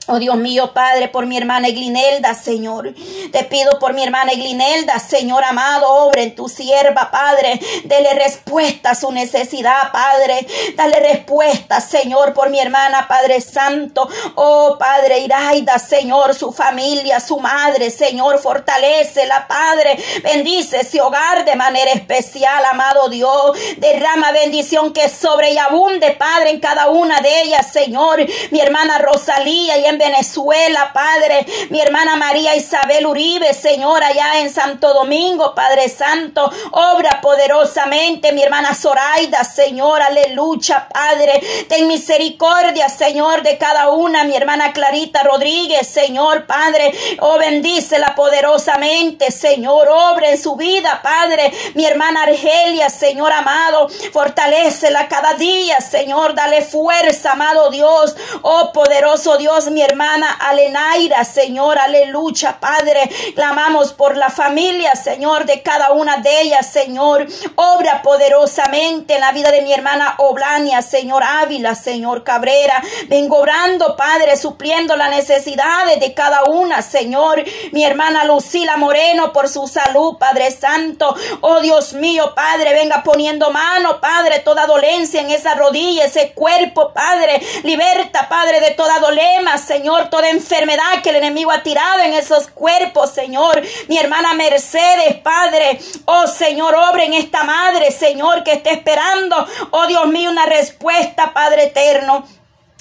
Oh 0.08 0.20
Dios 0.20 0.36
mío, 0.36 0.74
Padre, 0.74 1.08
por 1.08 1.26
mi 1.26 1.38
hermana 1.38 1.70
Eglinelda, 1.70 2.34
Señor. 2.36 2.94
Te 3.32 3.46
pido 3.46 3.80
por 3.80 3.94
mi 3.94 4.04
hermana 4.04 4.34
Eglinelda, 4.34 5.00
Señor 5.00 5.46
amado, 5.46 5.88
obra 5.90 6.24
en 6.24 6.36
tu 6.36 6.50
sierva, 6.50 7.10
Padre. 7.10 7.58
Dele 7.86 8.14
respuesta 8.16 8.92
a 8.92 8.96
su 8.96 9.14
necesidad, 9.14 9.94
Padre. 9.94 10.46
Dale 10.76 11.00
respuesta, 11.00 11.80
Señor, 11.80 12.34
por 12.34 12.50
mi 12.50 12.60
hermana, 12.60 13.08
Padre 13.08 13.40
Santo. 13.40 14.10
Oh, 14.36 14.76
Padre 14.78 15.20
Iraida, 15.20 15.80
Señor, 15.80 16.36
su 16.36 16.52
familia, 16.52 17.22
su 17.22 17.40
madre, 17.40 17.90
Señor, 17.90 18.40
fortalecela, 18.40 19.48
Padre. 19.48 19.98
Bendice 20.22 20.82
ese 20.82 21.00
hogar 21.00 21.46
de 21.46 21.56
manera 21.56 21.92
especial, 21.92 22.66
amado 22.66 23.08
Dios. 23.08 23.58
Derrama 23.78 24.34
bendición 24.34 24.92
que 24.92 25.08
sobre 25.08 25.54
y 25.54 25.58
abunde, 25.58 26.12
Padre, 26.12 26.50
en 26.50 26.60
cada 26.60 26.90
una 26.90 27.22
de 27.22 27.44
ellas, 27.44 27.72
Señor. 27.72 28.20
Mi 28.52 28.60
hermana 28.60 28.98
Rosalía 28.98 29.78
y 29.78 29.93
en 29.94 30.00
Venezuela, 30.00 30.92
Padre. 30.94 31.46
Mi 31.70 31.80
hermana 31.80 32.16
María 32.16 32.56
Isabel 32.56 33.06
Uribe, 33.06 33.54
Señor, 33.54 34.04
allá 34.04 34.40
en 34.40 34.52
Santo 34.52 34.94
Domingo, 34.94 35.54
Padre 35.54 35.88
Santo. 35.88 36.52
Obra 36.72 37.22
poderosamente, 37.22 38.32
mi 38.32 38.42
hermana 38.42 38.74
Zoraida, 38.74 39.44
Señor, 39.44 40.02
aleluya, 40.02 40.88
Padre. 40.92 41.42
Ten 41.70 41.88
misericordia, 41.88 42.90
Señor, 42.90 43.44
de 43.44 43.58
cada 43.58 43.92
una. 43.92 44.24
Mi 44.24 44.36
hermana 44.36 44.74
Clarita 44.74 45.24
Rodríguez, 45.24 45.88
Señor, 45.88 46.46
Padre. 46.46 46.92
Oh, 47.20 47.38
bendícela 47.38 48.16
poderosamente, 48.16 49.32
Señor. 49.32 49.88
Obra 49.90 50.32
en 50.32 50.42
su 50.42 50.56
vida, 50.56 51.02
Padre. 51.04 51.52
Mi 51.76 51.86
hermana 51.86 52.24
Argelia, 52.24 52.90
Señor 52.90 53.32
amado. 53.32 53.88
Fortalecela 54.12 55.08
cada 55.08 55.34
día, 55.36 55.80
Señor. 55.82 56.34
Dale 56.34 56.64
fuerza, 56.64 57.34
amado 57.34 57.70
Dios. 57.70 58.16
Oh, 58.42 58.72
poderoso 58.74 59.38
Dios, 59.38 59.70
mi 59.70 59.83
hermana 59.84 60.32
Alenaira, 60.32 61.24
Señor. 61.24 61.78
Aleluya, 61.78 62.60
Padre. 62.60 63.10
Clamamos 63.36 63.94
por 63.94 64.18
la 64.18 64.30
familia, 64.30 64.96
Señor, 64.96 65.46
de 65.46 65.62
cada 65.62 65.92
una 65.92 66.18
de 66.18 66.42
ellas, 66.42 66.72
Señor. 66.72 67.28
Obra 67.56 68.02
poderosamente 68.02 69.16
en 69.16 69.22
la 69.22 69.32
vida 69.32 69.52
de 69.52 69.62
mi 69.62 69.74
hermana 69.74 70.16
Oblania, 70.18 70.82
Señor 70.82 71.24
Ávila, 71.24 71.76
Señor 71.76 72.24
Cabrera. 72.24 72.82
Vengo 73.08 73.40
obrando, 73.40 73.96
Padre, 73.96 74.38
supliendo 74.38 74.96
las 74.96 75.10
necesidades 75.10 76.00
de 76.00 76.14
cada 76.14 76.44
una, 76.46 76.82
Señor. 76.82 77.44
Mi 77.72 77.84
hermana 77.84 78.26
Lucila 78.26 78.78
Moreno, 78.78 79.34
por 79.34 79.50
su 79.50 79.68
salud, 79.68 80.18
Padre 80.18 80.52
Santo. 80.52 81.16
Oh 81.42 81.62
Dios 81.62 81.94
mío, 81.94 82.34
Padre, 82.36 82.74
venga 82.74 83.04
poniendo 83.04 83.52
mano, 83.52 84.00
Padre, 84.00 84.40
toda 84.40 84.66
dolencia 84.66 85.22
en 85.22 85.30
esa 85.30 85.56
rodilla, 85.56 86.06
ese 86.06 86.34
cuerpo, 86.34 86.94
Padre. 86.94 87.42
Liberta, 87.64 88.28
Padre, 88.30 88.60
de 88.60 88.72
toda 88.72 89.00
dolema, 89.00 89.58
Señor, 89.74 90.12
toda 90.12 90.30
enfermedad 90.30 91.02
que 91.02 91.10
el 91.10 91.16
enemigo 91.16 91.52
ha 91.52 91.64
tirado 91.64 92.02
en 92.02 92.14
esos 92.14 92.48
cuerpos, 92.48 93.10
Señor. 93.10 93.60
Mi 93.88 93.98
hermana 93.98 94.36
Mercedes, 94.36 95.16
Padre. 95.24 95.80
Oh 96.06 96.28
Señor, 96.28 96.76
obra 96.76 97.06
en 97.06 97.16
esta 97.16 97.44
madre, 97.44 97.90
Señor, 97.90 98.44
que 98.44 98.52
esté 98.52 98.72
esperando, 98.72 99.36
oh 99.72 99.88
Dios 99.88 100.06
mío, 100.10 100.30
una 100.30 100.46
respuesta, 100.46 101.34
Padre 101.34 101.64
eterno. 101.64 102.24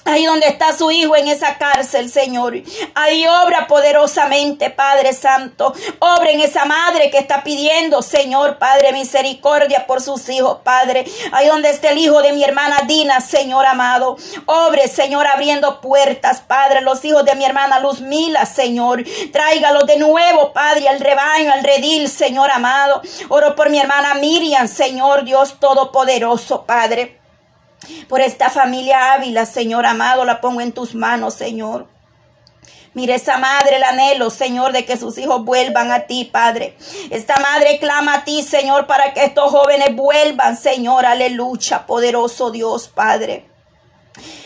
Ahí 0.05 0.25
donde 0.25 0.49
está 0.49 0.77
su 0.77 0.91
hijo 0.91 1.15
en 1.15 1.29
esa 1.29 1.59
cárcel, 1.59 2.11
Señor. 2.11 2.55
Ahí 2.95 3.25
obra 3.27 3.69
poderosamente, 3.69 4.71
Padre 4.71 5.13
Santo. 5.13 5.73
Obra 6.01 6.31
en 6.31 6.41
esa 6.41 6.65
madre 6.65 7.11
que 7.11 7.19
está 7.19 7.45
pidiendo, 7.45 8.03
Señor, 8.03 8.59
Padre, 8.59 8.93
misericordia 8.93 9.87
por 9.87 10.01
sus 10.01 10.29
hijos, 10.29 10.59
Padre. 10.65 11.05
Ahí 11.31 11.47
donde 11.47 11.71
está 11.71 11.91
el 11.91 11.99
hijo 11.99 12.21
de 12.21 12.33
mi 12.33 12.43
hermana 12.43 12.79
Dina, 12.87 13.21
Señor 13.21 13.65
amado. 13.65 14.17
Obre, 14.47 14.89
Señor, 14.89 15.27
abriendo 15.27 15.81
puertas, 15.81 16.41
Padre. 16.41 16.81
Los 16.81 17.05
hijos 17.05 17.25
de 17.25 17.37
mi 17.37 17.45
hermana 17.45 17.79
Luz 17.79 18.01
Mila, 18.01 18.45
Señor. 18.45 19.05
Tráigalos 19.33 19.87
de 19.87 19.99
nuevo, 19.99 20.53
Padre, 20.53 20.89
al 20.89 20.99
rebaño, 20.99 21.53
al 21.53 21.63
redil, 21.63 22.09
Señor 22.09 22.51
amado. 22.51 23.03
Oro 23.29 23.55
por 23.55 23.71
mi 23.71 23.79
hermana 23.79 24.15
Miriam, 24.15 24.67
Señor, 24.67 25.25
Dios 25.25 25.61
Todopoderoso, 25.61 26.65
Padre. 26.65 27.22
Por 28.09 28.21
esta 28.21 28.51
familia 28.51 29.15
Ávila, 29.15 29.47
Señor 29.47 29.87
amado, 29.87 30.25
la 30.25 30.41
pongo 30.41 30.61
en 30.61 30.73
tus 30.73 30.95
manos, 30.95 31.35
Señor. 31.35 31.89
Mire 32.95 33.15
esa 33.15 33.39
madre, 33.39 33.77
el 33.77 33.85
anhelo, 33.85 34.29
Señor, 34.29 34.73
de 34.73 34.85
que 34.85 34.99
sus 34.99 35.17
hijos 35.17 35.45
vuelvan 35.45 35.91
a 35.91 36.01
ti, 36.01 36.27
Padre. 36.27 36.77
Esta 37.11 37.39
madre 37.39 37.79
clama 37.79 38.17
a 38.17 38.25
ti, 38.25 38.43
Señor, 38.43 38.87
para 38.87 39.15
que 39.15 39.25
estos 39.25 39.51
jóvenes 39.51 39.97
vuelvan, 39.97 40.57
Señor. 40.57 41.07
Aleluya, 41.07 41.87
poderoso 41.87 42.51
Dios, 42.51 42.89
Padre. 42.89 43.52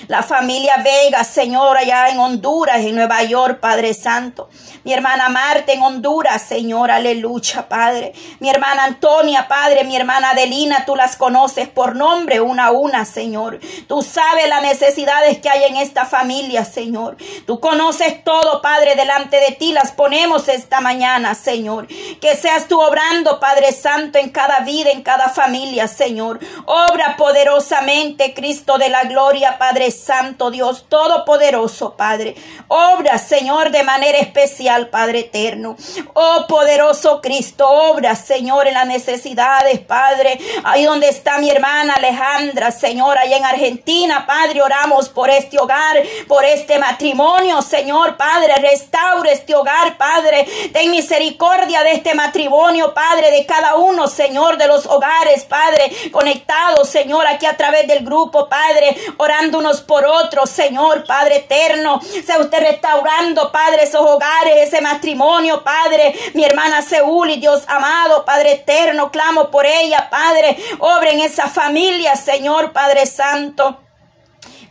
La 0.09 0.23
familia 0.23 0.77
Vega, 0.85 1.25
Señor, 1.25 1.77
allá 1.77 2.09
en 2.09 2.19
Honduras, 2.21 2.79
en 2.79 2.95
Nueva 2.95 3.23
York, 3.25 3.59
Padre 3.61 3.93
Santo. 3.95 4.49
Mi 4.85 4.93
hermana 4.93 5.29
Marta 5.29 5.73
en 5.73 5.83
Honduras, 5.83 6.43
Señor, 6.43 6.93
aleluya, 6.93 7.69
Padre. 7.69 8.13
Mi 8.39 8.49
hermana 8.49 8.85
Antonia, 8.85 9.49
Padre, 9.49 9.83
mi 9.83 9.97
hermana 9.97 10.31
Adelina, 10.31 10.85
tú 10.87 10.95
las 10.95 11.17
conoces 11.17 11.69
por 11.69 11.97
nombre 11.97 12.41
una 12.41 12.67
a 12.67 12.71
una, 12.71 13.05
Señor. 13.05 13.59
Tú 13.89 14.03
sabes 14.03 14.49
las 14.49 14.63
necesidades 14.63 15.39
que 15.39 15.49
hay 15.49 15.65
en 15.65 15.77
esta 15.77 16.05
familia, 16.05 16.65
Señor. 16.65 17.17
Tú 17.47 17.59
conoces 17.59 18.23
todo, 18.23 18.63
Padre, 18.63 18.95
delante 18.95 19.41
de 19.41 19.53
ti 19.53 19.73
las 19.73 19.91
ponemos 19.91 20.47
esta 20.49 20.81
mañana, 20.81 21.35
Señor. 21.35 21.89
Que 22.21 22.37
seas 22.37 22.69
tú 22.69 22.81
obrando, 22.81 23.41
Padre 23.41 23.73
Santo, 23.73 24.19
en 24.19 24.31
cada 24.31 24.61
vida, 24.61 24.91
en 24.91 25.03
cada 25.03 25.29
familia, 25.29 25.89
Señor. 25.89 26.39
Obra 26.67 27.17
poderosamente, 27.17 28.35
Cristo 28.35 28.79
de 28.79 28.89
la 28.89 29.03
gloria, 29.05 29.56
Padre 29.59 29.91
Santo, 29.91 30.51
Dios 30.51 30.87
Todopoderoso, 30.89 31.97
Padre. 31.97 32.35
Obra, 32.69 33.19
Señor, 33.19 33.71
de 33.71 33.83
manera 33.83 34.19
especial, 34.19 34.89
Padre 34.89 35.21
eterno. 35.21 35.77
Oh, 36.15 36.47
poderoso 36.49 37.21
Cristo, 37.21 37.69
obra, 37.69 38.15
Señor, 38.17 38.67
en 38.67 38.75
las 38.75 38.87
necesidades, 38.87 39.81
Padre. 39.81 40.39
Ahí 40.65 40.85
donde 40.85 41.09
está 41.09 41.39
mi 41.39 41.51
hermana 41.51 41.95
Alejandra, 41.95 42.71
Señor, 42.71 43.19
allá 43.19 43.37
en 43.37 43.45
Argentina, 43.45 44.27
Padre, 44.27 44.63
oramos 44.63 45.09
por 45.09 45.31
este 45.31 45.59
hogar, 45.59 46.03
por 46.27 46.45
este 46.45 46.79
matrimonio, 46.79 47.63
Señor, 47.63 48.17
Padre. 48.17 48.55
Restaure 48.57 49.33
este 49.33 49.55
hogar, 49.55 49.97
Padre. 49.97 50.47
Ten 50.73 50.91
misericordia 50.91 51.83
de 51.83 51.93
este 51.93 52.15
matrimonio, 52.15 52.93
Padre, 52.95 53.31
de 53.31 53.47
cada 53.47 53.77
uno, 53.77 54.09
Señor, 54.09 54.59
de 54.59 54.67
los 54.67 54.87
hogares, 54.87 55.45
Padre, 55.45 55.91
conectados, 56.11 56.89
Señor, 56.89 57.27
aquí 57.27 57.47
a 57.47 57.57
través 57.57 57.87
del 57.87 58.05
grupo, 58.05 58.49
Padre, 58.49 58.97
orando 59.19 59.46
unos 59.55 59.81
por 59.81 60.05
otros, 60.05 60.51
Señor, 60.51 61.05
Padre 61.05 61.37
eterno. 61.37 62.01
Sea 62.01 62.39
usted 62.39 62.61
restaurando, 62.61 63.53
Padre, 63.53 63.85
esos 63.85 64.01
hogares, 64.01 64.69
ese 64.69 64.81
matrimonio, 64.81 65.63
Padre. 65.63 66.15
Mi 66.35 66.45
hermana 66.45 66.83
Seúl 66.83 67.31
y 67.31 67.37
Dios 67.37 67.65
amado, 67.69 68.25
Padre 68.25 68.53
eterno, 68.53 69.11
clamo 69.11 69.51
por 69.51 69.67
ella, 69.67 70.09
Padre. 70.11 70.57
Obre 70.79 71.13
en 71.13 71.21
esa 71.21 71.49
familia, 71.49 72.17
Señor, 72.17 72.73
Padre 72.73 73.07
Santo. 73.07 73.81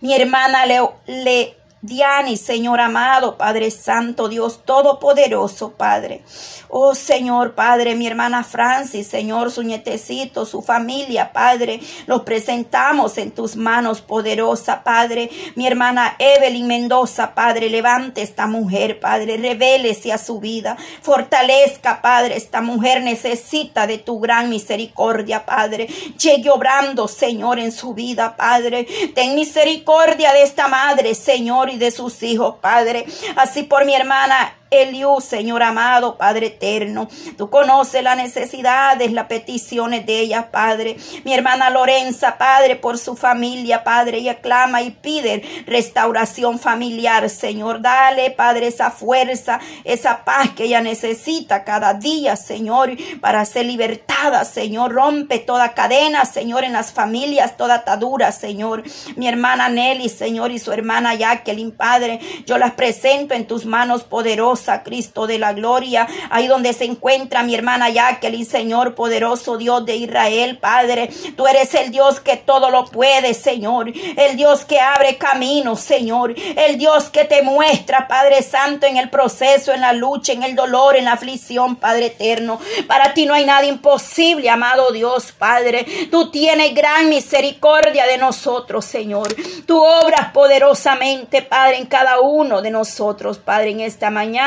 Mi 0.01 0.13
hermana 0.15 0.65
le, 0.65 0.81
le 1.07 1.57
Diani, 1.85 2.35
Señor 2.35 2.79
amado, 2.79 3.37
Padre 3.37 3.69
Santo, 3.69 4.27
Dios 4.27 4.61
Todopoderoso, 4.65 5.73
Padre. 5.73 6.23
Oh 6.67 6.95
Señor, 6.95 7.53
Padre, 7.53 7.95
mi 7.95 8.07
hermana 8.07 8.43
Francis, 8.43 9.07
Señor, 9.07 9.51
su 9.51 9.61
nietecito, 9.61 10.45
su 10.45 10.63
familia, 10.63 11.31
Padre, 11.31 11.79
los 12.07 12.21
presentamos 12.21 13.19
en 13.19 13.31
tus 13.31 13.55
manos, 13.55 14.01
poderosa, 14.01 14.83
Padre. 14.83 15.29
Mi 15.53 15.67
hermana 15.67 16.15
Evelyn 16.17 16.65
Mendoza, 16.65 17.35
Padre, 17.35 17.69
levante 17.69 18.23
esta 18.23 18.47
mujer, 18.47 18.99
Padre, 18.99 19.37
revélese 19.37 20.11
a 20.11 20.17
su 20.17 20.39
vida, 20.39 20.77
fortalezca, 21.01 22.01
Padre, 22.01 22.35
esta 22.35 22.61
mujer 22.61 23.03
necesita 23.03 23.85
de 23.85 23.99
tu 23.99 24.19
gran 24.19 24.49
misericordia, 24.49 25.45
Padre. 25.45 25.87
Llegue 26.19 26.49
obrando, 26.49 27.07
Señor, 27.07 27.59
en 27.59 27.71
su 27.71 27.93
vida, 27.93 28.35
Padre. 28.35 28.87
Ten 29.13 29.35
misericordia 29.35 30.33
de 30.33 30.41
esta 30.41 30.67
madre, 30.67 31.13
Señor, 31.13 31.74
de 31.79 31.91
sus 31.91 32.23
hijos, 32.23 32.55
Padre. 32.61 33.05
Así 33.35 33.63
por 33.63 33.85
mi 33.85 33.95
hermana 33.95 34.53
Eliú, 34.71 35.21
Señor 35.21 35.61
amado, 35.61 36.17
Padre 36.17 36.47
eterno. 36.47 37.07
Tú 37.37 37.49
conoces 37.49 38.01
las 38.01 38.17
necesidades, 38.17 39.11
las 39.11 39.27
peticiones 39.27 40.05
de 40.07 40.19
ella, 40.19 40.49
Padre. 40.51 40.97
Mi 41.23 41.33
hermana 41.33 41.69
Lorenza, 41.69 42.37
Padre, 42.37 42.75
por 42.75 42.97
su 42.97 43.15
familia, 43.15 43.83
Padre, 43.83 44.17
ella 44.17 44.41
clama 44.41 44.81
y 44.81 44.89
pide 44.89 45.43
restauración 45.67 46.57
familiar, 46.57 47.29
Señor. 47.29 47.81
Dale, 47.81 48.31
Padre, 48.31 48.67
esa 48.67 48.89
fuerza, 48.89 49.59
esa 49.83 50.25
paz 50.25 50.49
que 50.55 50.63
ella 50.63 50.81
necesita 50.81 51.63
cada 51.63 51.93
día, 51.93 52.35
Señor, 52.35 52.91
para 53.21 53.45
ser 53.45 53.67
libertada, 53.67 54.45
Señor. 54.45 54.93
Rompe 54.93 55.37
toda 55.39 55.75
cadena, 55.75 56.25
Señor, 56.25 56.63
en 56.63 56.73
las 56.73 56.91
familias, 56.91 57.55
toda 57.55 57.75
atadura, 57.75 58.31
Señor. 58.31 58.83
Mi 59.15 59.27
hermana 59.27 59.69
Nelly, 59.69 60.09
Señor, 60.09 60.51
y 60.51 60.57
su 60.57 60.71
hermana 60.71 61.13
Jacqueline, 61.13 61.71
Padre, 61.71 62.19
yo 62.47 62.57
las 62.57 62.71
presento 62.71 63.35
en 63.35 63.45
tus 63.45 63.65
manos 63.65 64.03
poderosas 64.03 64.54
Cristo 64.83 65.27
de 65.27 65.39
la 65.39 65.53
gloria, 65.53 66.07
ahí 66.29 66.47
donde 66.47 66.73
se 66.73 66.85
encuentra 66.85 67.43
mi 67.43 67.55
hermana 67.55 67.89
Jacqueline, 67.89 68.45
Señor 68.45 68.95
poderoso 68.95 69.57
Dios 69.57 69.85
de 69.85 69.95
Israel, 69.95 70.57
Padre, 70.57 71.09
tú 71.35 71.47
eres 71.47 71.73
el 71.75 71.91
Dios 71.91 72.19
que 72.19 72.37
todo 72.37 72.69
lo 72.69 72.85
puede, 72.85 73.33
Señor, 73.33 73.91
el 74.17 74.37
Dios 74.37 74.65
que 74.65 74.79
abre 74.79 75.17
caminos, 75.17 75.81
Señor, 75.81 76.33
el 76.55 76.77
Dios 76.77 77.09
que 77.09 77.25
te 77.25 77.41
muestra, 77.41 78.07
Padre 78.07 78.41
Santo, 78.41 78.85
en 78.85 78.97
el 78.97 79.09
proceso, 79.09 79.73
en 79.73 79.81
la 79.81 79.93
lucha, 79.93 80.33
en 80.33 80.43
el 80.43 80.55
dolor, 80.55 80.95
en 80.95 81.05
la 81.05 81.13
aflicción, 81.13 81.75
Padre 81.75 82.07
eterno. 82.07 82.59
Para 82.87 83.13
ti 83.13 83.25
no 83.25 83.33
hay 83.33 83.45
nada 83.45 83.65
imposible, 83.65 84.49
amado 84.49 84.91
Dios, 84.91 85.31
Padre. 85.31 85.85
Tú 86.11 86.31
tienes 86.31 86.73
gran 86.73 87.09
misericordia 87.09 88.05
de 88.05 88.17
nosotros, 88.17 88.85
Señor. 88.85 89.33
Tú 89.65 89.81
obras 89.83 90.31
poderosamente, 90.31 91.41
Padre, 91.41 91.77
en 91.77 91.85
cada 91.85 92.19
uno 92.19 92.61
de 92.61 92.71
nosotros, 92.71 93.37
Padre, 93.37 93.71
en 93.71 93.81
esta 93.81 94.09
mañana. 94.09 94.44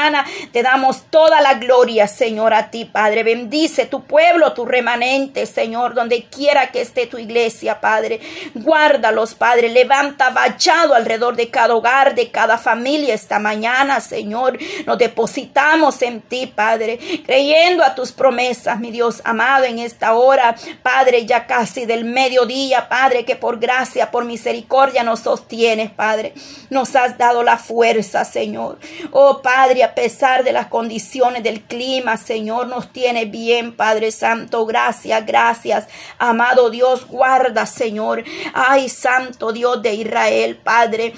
Te 0.53 0.63
damos 0.63 1.05
toda 1.11 1.41
la 1.41 1.55
gloria, 1.55 2.09
Señor, 2.09 2.55
a 2.55 2.71
ti, 2.71 2.85
Padre. 2.85 3.23
Bendice 3.23 3.87
tu 3.87 4.05
pueblo, 4.05 4.53
tu 4.53 4.65
remanente, 4.65 5.47
Señor, 5.47 5.95
donde 5.95 6.25
quiera 6.25 6.71
que 6.71 6.81
esté 6.81 7.07
tu 7.07 7.19
iglesia, 7.19 7.81
Padre. 7.81 8.21
Guárdalos, 8.55 9.35
Padre. 9.35 9.69
Levanta 9.69 10.31
vallado 10.31 10.95
alrededor 10.95 11.37
de 11.37 11.51
cada 11.51 11.75
hogar, 11.75 12.15
de 12.15 12.31
cada 12.31 12.59
familia 12.59 13.15
esta 13.15 13.39
mañana, 13.39 14.01
Señor. 14.01 14.59
Nos 14.87 14.99
depositamos 14.99 16.03
en 16.03 16.21
ti, 16.21 16.47
Padre, 16.47 16.99
creyendo 17.25 17.85
a 17.85 17.95
tus 17.95 18.13
promesas, 18.13 18.81
mi 18.81 18.91
Dios 18.91 19.23
amado, 19.25 19.65
en 19.65 19.79
esta 19.79 20.15
hora, 20.15 20.55
Padre, 20.83 21.27
ya 21.27 21.47
casi 21.47 21.87
del 21.87 22.05
mediodía, 22.05 22.89
Padre, 22.89 23.25
que 23.25 23.37
por 23.37 23.59
gracia, 23.59 24.11
por 24.11 24.25
misericordia 24.25 25.03
nos 25.03 25.21
sostienes, 25.21 25.91
Padre. 25.91 26.35
Nos 26.71 26.95
has 26.97 27.19
dado 27.19 27.43
la 27.43 27.57
fuerza, 27.57 28.25
Señor. 28.25 28.79
Oh, 29.11 29.43
Padre, 29.43 29.85
a 29.89 29.95
pesar 29.95 30.45
de 30.45 30.53
las 30.53 30.67
condiciones 30.67 31.43
del 31.43 31.63
clima, 31.63 32.17
Señor, 32.19 32.69
nos 32.69 32.93
tiene 32.93 33.25
bien, 33.25 33.75
Padre 33.75 34.11
Santo. 34.11 34.67
Gracias, 34.67 35.25
gracias. 35.25 35.89
Amado 36.19 36.69
Dios, 36.69 37.07
guarda, 37.07 37.65
Señor. 37.65 38.23
Ay, 38.53 38.91
Santo 38.91 39.51
Dios 39.53 39.83
de 39.83 39.95
Israel, 39.95 40.57
Padre. 40.63 41.15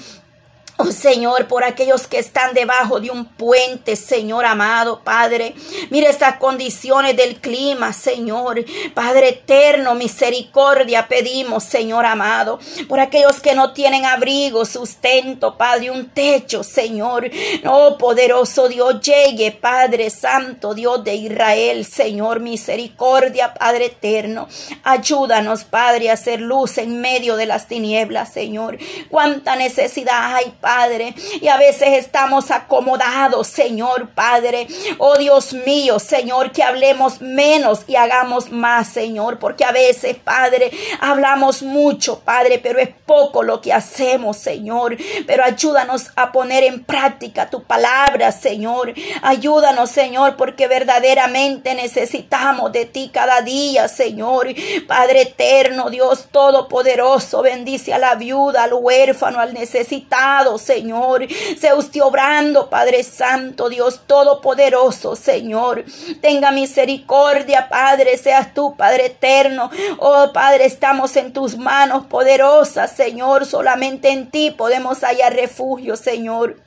Oh 0.83 0.91
Señor, 0.91 1.47
por 1.47 1.63
aquellos 1.63 2.07
que 2.07 2.17
están 2.17 2.55
debajo 2.55 2.99
de 2.99 3.11
un 3.11 3.25
puente, 3.25 3.95
Señor 3.95 4.45
amado, 4.45 5.01
Padre. 5.03 5.53
Mira 5.91 6.09
estas 6.09 6.37
condiciones 6.37 7.15
del 7.15 7.39
clima, 7.39 7.93
Señor. 7.93 8.65
Padre 8.95 9.29
eterno, 9.29 9.93
misericordia 9.93 11.07
pedimos, 11.07 11.65
Señor 11.65 12.07
amado. 12.07 12.57
Por 12.89 12.99
aquellos 12.99 13.41
que 13.41 13.53
no 13.53 13.73
tienen 13.73 14.05
abrigo, 14.05 14.65
sustento, 14.65 15.55
Padre, 15.55 15.91
un 15.91 16.09
techo, 16.09 16.63
Señor. 16.63 17.29
Oh 17.63 17.99
poderoso 17.99 18.67
Dios, 18.67 19.01
llegue, 19.01 19.51
Padre 19.51 20.09
Santo, 20.09 20.73
Dios 20.73 21.03
de 21.03 21.13
Israel, 21.13 21.85
Señor, 21.85 22.39
misericordia, 22.39 23.53
Padre 23.53 23.85
eterno. 23.85 24.47
Ayúdanos, 24.83 25.63
Padre, 25.63 26.09
a 26.09 26.13
hacer 26.13 26.41
luz 26.41 26.79
en 26.79 27.01
medio 27.01 27.35
de 27.35 27.45
las 27.45 27.67
tinieblas, 27.67 28.33
Señor. 28.33 28.79
Cuánta 29.09 29.55
necesidad 29.55 30.33
hay, 30.33 30.51
Padre 30.59 30.70
Padre. 30.71 31.13
Y 31.41 31.49
a 31.49 31.57
veces 31.57 31.89
estamos 31.97 32.49
acomodados, 32.49 33.47
Señor 33.47 34.09
Padre. 34.15 34.67
Oh 34.99 35.17
Dios 35.17 35.51
mío, 35.53 35.99
Señor, 35.99 36.53
que 36.53 36.63
hablemos 36.63 37.19
menos 37.19 37.81
y 37.87 37.97
hagamos 37.97 38.51
más, 38.51 38.87
Señor. 38.87 39.37
Porque 39.37 39.65
a 39.65 39.73
veces, 39.73 40.15
Padre, 40.15 40.71
hablamos 41.01 41.61
mucho, 41.61 42.19
Padre, 42.19 42.59
pero 42.59 42.79
es 42.79 42.89
poco 43.05 43.43
lo 43.43 43.59
que 43.59 43.73
hacemos, 43.73 44.37
Señor. 44.37 44.95
Pero 45.27 45.43
ayúdanos 45.43 46.11
a 46.15 46.31
poner 46.31 46.63
en 46.63 46.85
práctica 46.85 47.49
tu 47.49 47.63
palabra, 47.63 48.31
Señor. 48.31 48.93
Ayúdanos, 49.21 49.89
Señor, 49.89 50.37
porque 50.37 50.67
verdaderamente 50.67 51.75
necesitamos 51.75 52.71
de 52.71 52.85
ti 52.85 53.11
cada 53.13 53.41
día, 53.41 53.89
Señor. 53.89 54.47
Padre 54.87 55.23
eterno, 55.23 55.89
Dios 55.89 56.27
todopoderoso, 56.31 57.41
bendice 57.41 57.93
a 57.93 57.97
la 57.97 58.15
viuda, 58.15 58.63
al 58.63 58.73
huérfano, 58.73 59.41
al 59.41 59.53
necesitado, 59.53 60.60
Señor. 60.61 61.27
Sea 61.57 61.75
usted 61.75 62.01
obrando, 62.01 62.69
Padre 62.69 63.03
Santo, 63.03 63.69
Dios 63.69 64.01
Todopoderoso, 64.07 65.15
Señor. 65.15 65.83
Tenga 66.21 66.51
misericordia, 66.51 67.67
Padre, 67.69 68.17
seas 68.17 68.53
tú, 68.53 68.75
Padre 68.75 69.07
eterno. 69.07 69.69
Oh, 69.97 70.31
Padre, 70.33 70.65
estamos 70.65 71.15
en 71.17 71.33
tus 71.33 71.57
manos 71.57 72.05
poderosas, 72.05 72.95
Señor. 72.95 73.45
Solamente 73.45 74.09
en 74.09 74.29
ti 74.31 74.51
podemos 74.51 75.01
hallar 75.03 75.33
refugio, 75.35 75.95
Señor. 75.95 76.57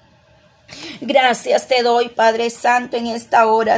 Gracias 1.00 1.68
te 1.68 1.82
doy, 1.82 2.08
Padre 2.08 2.50
Santo, 2.50 2.96
en 2.96 3.06
esta 3.06 3.46
hora. 3.46 3.72